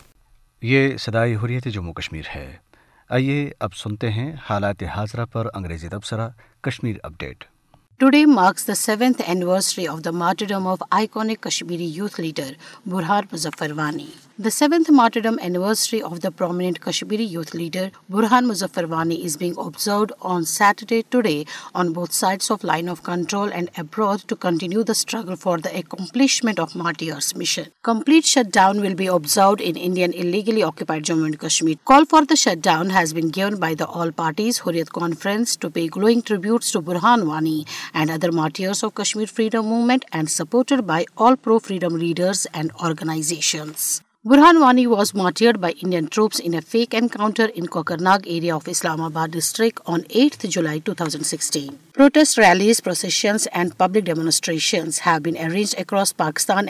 یہ 0.62 0.96
صدائی 1.00 1.36
حریت 1.44 1.66
جموں 1.74 1.94
کشمیر 1.94 2.26
ہے 2.36 2.46
آئیے 3.16 3.50
اب 3.66 3.74
سنتے 3.82 4.10
ہیں 4.12 4.32
حالات 4.50 4.84
حاضرہ 4.96 5.26
پر 5.32 5.48
انگریزی 5.54 5.90
تبصرہ 5.90 6.28
Kashmir 6.68 6.96
update 7.04 7.44
today 8.00 8.26
marks 8.26 8.68
the 8.68 8.74
seventh 8.76 9.22
anniversary 9.26 9.88
of 9.88 10.04
the 10.06 10.12
martyrdom 10.12 10.68
of 10.68 10.84
iconic 10.92 11.42
Kashmiri 11.44 11.90
youth 11.96 12.20
leader 12.22 12.52
Burhan 12.92 13.24
Muzaffar 13.34 13.72
Wani 13.76 14.06
seventh 14.54 15.38
anniversary 15.42 16.00
of 16.08 16.18
the 16.24 16.32
prominent 16.38 17.24
youth 17.30 17.56
leader 17.56 17.88
برحانگلڈ 18.14 18.78
Indian 24.44 24.72
Jammu 31.04 31.24
and 31.24 31.38
Kashmir 31.42 31.76
call 31.92 32.04
for 32.10 32.24
the 32.32 32.36
شاؤنز 32.38 33.20
conference 35.00 35.58
to 35.60 35.70
pay 35.74 35.86
Burhan 36.86 37.22
Wani 37.28 37.62
and 37.94 38.12
other 38.12 38.32
martyr 38.42 38.66
freedom 39.34 39.66
movement 39.68 40.06
and 40.12 40.30
support 40.30 40.74
by 40.94 41.06
all 41.28 41.36
pro 41.44 41.58
freedom 41.68 41.96
leaders 42.02 42.48
اینڈیشنس 42.54 44.02
Burhan 44.30 44.58
Wani 44.58 44.84
ناگ 48.06 48.28
اسلام 48.68 49.02
آباد 49.02 49.36
جولائیزنسریشنج 50.42 51.08
across 55.86 56.16
Pakistan 56.18 56.66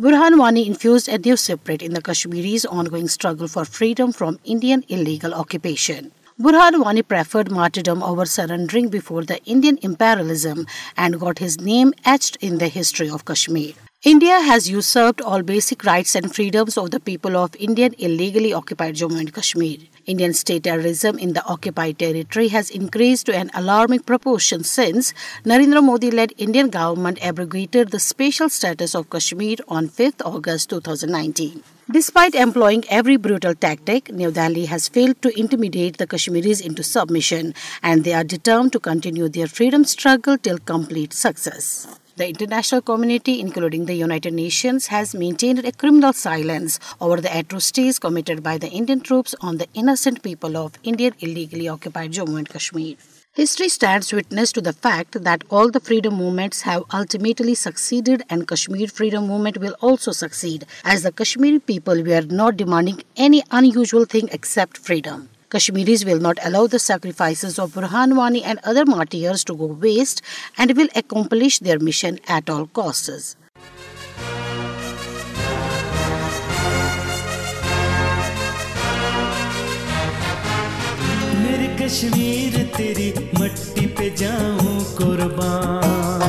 Burhan 0.00 0.38
Wani 0.38 0.64
infused 0.64 1.08
a 1.08 1.18
new 1.18 1.36
spirit 1.36 1.82
in 1.82 1.92
the 1.92 2.00
Kashmiris' 2.00 2.64
ongoing 2.64 3.08
struggle 3.08 3.48
for 3.48 3.64
freedom 3.64 4.12
from 4.12 4.38
Indian 4.44 4.84
illegal 4.86 5.34
occupation. 5.34 6.12
Burhan 6.38 6.80
Wani 6.84 7.02
preferred 7.02 7.50
martyrdom 7.50 8.00
over 8.04 8.24
surrendering 8.24 8.90
before 8.90 9.24
the 9.24 9.42
Indian 9.42 9.76
imperialism 9.82 10.68
and 10.96 11.18
got 11.18 11.40
his 11.40 11.60
name 11.60 11.92
etched 12.04 12.36
in 12.40 12.58
the 12.58 12.68
history 12.68 13.10
of 13.10 13.24
Kashmir. 13.24 13.72
India 14.06 14.38
has 14.46 14.68
usurped 14.86 15.20
all 15.26 15.42
basics 15.42 16.16
جمعر 18.96 19.64
Indian 20.06 20.30
اسٹیٹمریز 20.34 21.04
increase 22.74 23.24
to 23.26 23.32
اینارمنگ 23.36 24.12
Narendra 25.46 25.80
موادیٹ 25.80 26.32
Indian 26.38 26.66
گورٹرس 26.74 27.84
people 42.18 42.82
we 43.06 44.02
are 62.14 62.24
not 62.32 62.54
demanding 62.54 63.26
freedom 64.84 65.20
Kashmiris 65.50 66.04
will 66.04 66.20
not 66.20 66.36
allow 66.44 66.66
the 66.66 66.78
sacrifices 66.78 67.58
of 67.58 67.72
Burhan 67.72 68.16
Wani 68.16 68.44
and 68.44 68.58
other 68.64 68.84
martyrs 68.84 69.44
to 69.44 69.56
go 69.56 69.66
waste 69.66 70.20
and 70.58 70.76
will 70.76 70.88
accomplish 70.94 71.58
their 71.58 71.78
mission 71.78 72.18
at 72.28 72.50
all 72.50 72.66
costs. 72.66 73.36
Kashmir 81.78 82.66
teri 82.72 83.14
matti 83.38 83.86
pe 83.86 84.10
jaun 84.10 84.60
kurban 85.00 86.26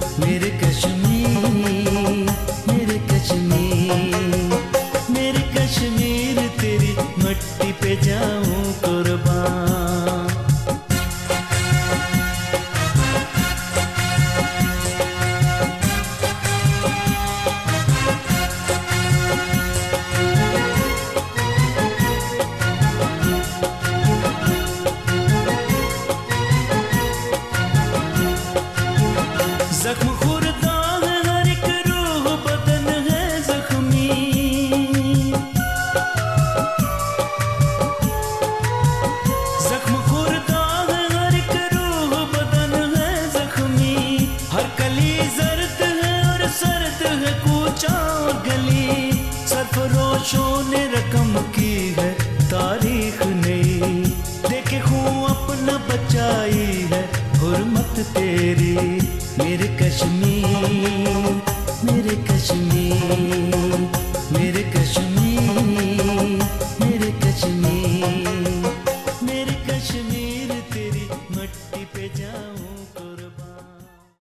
Sleep. 0.00 0.27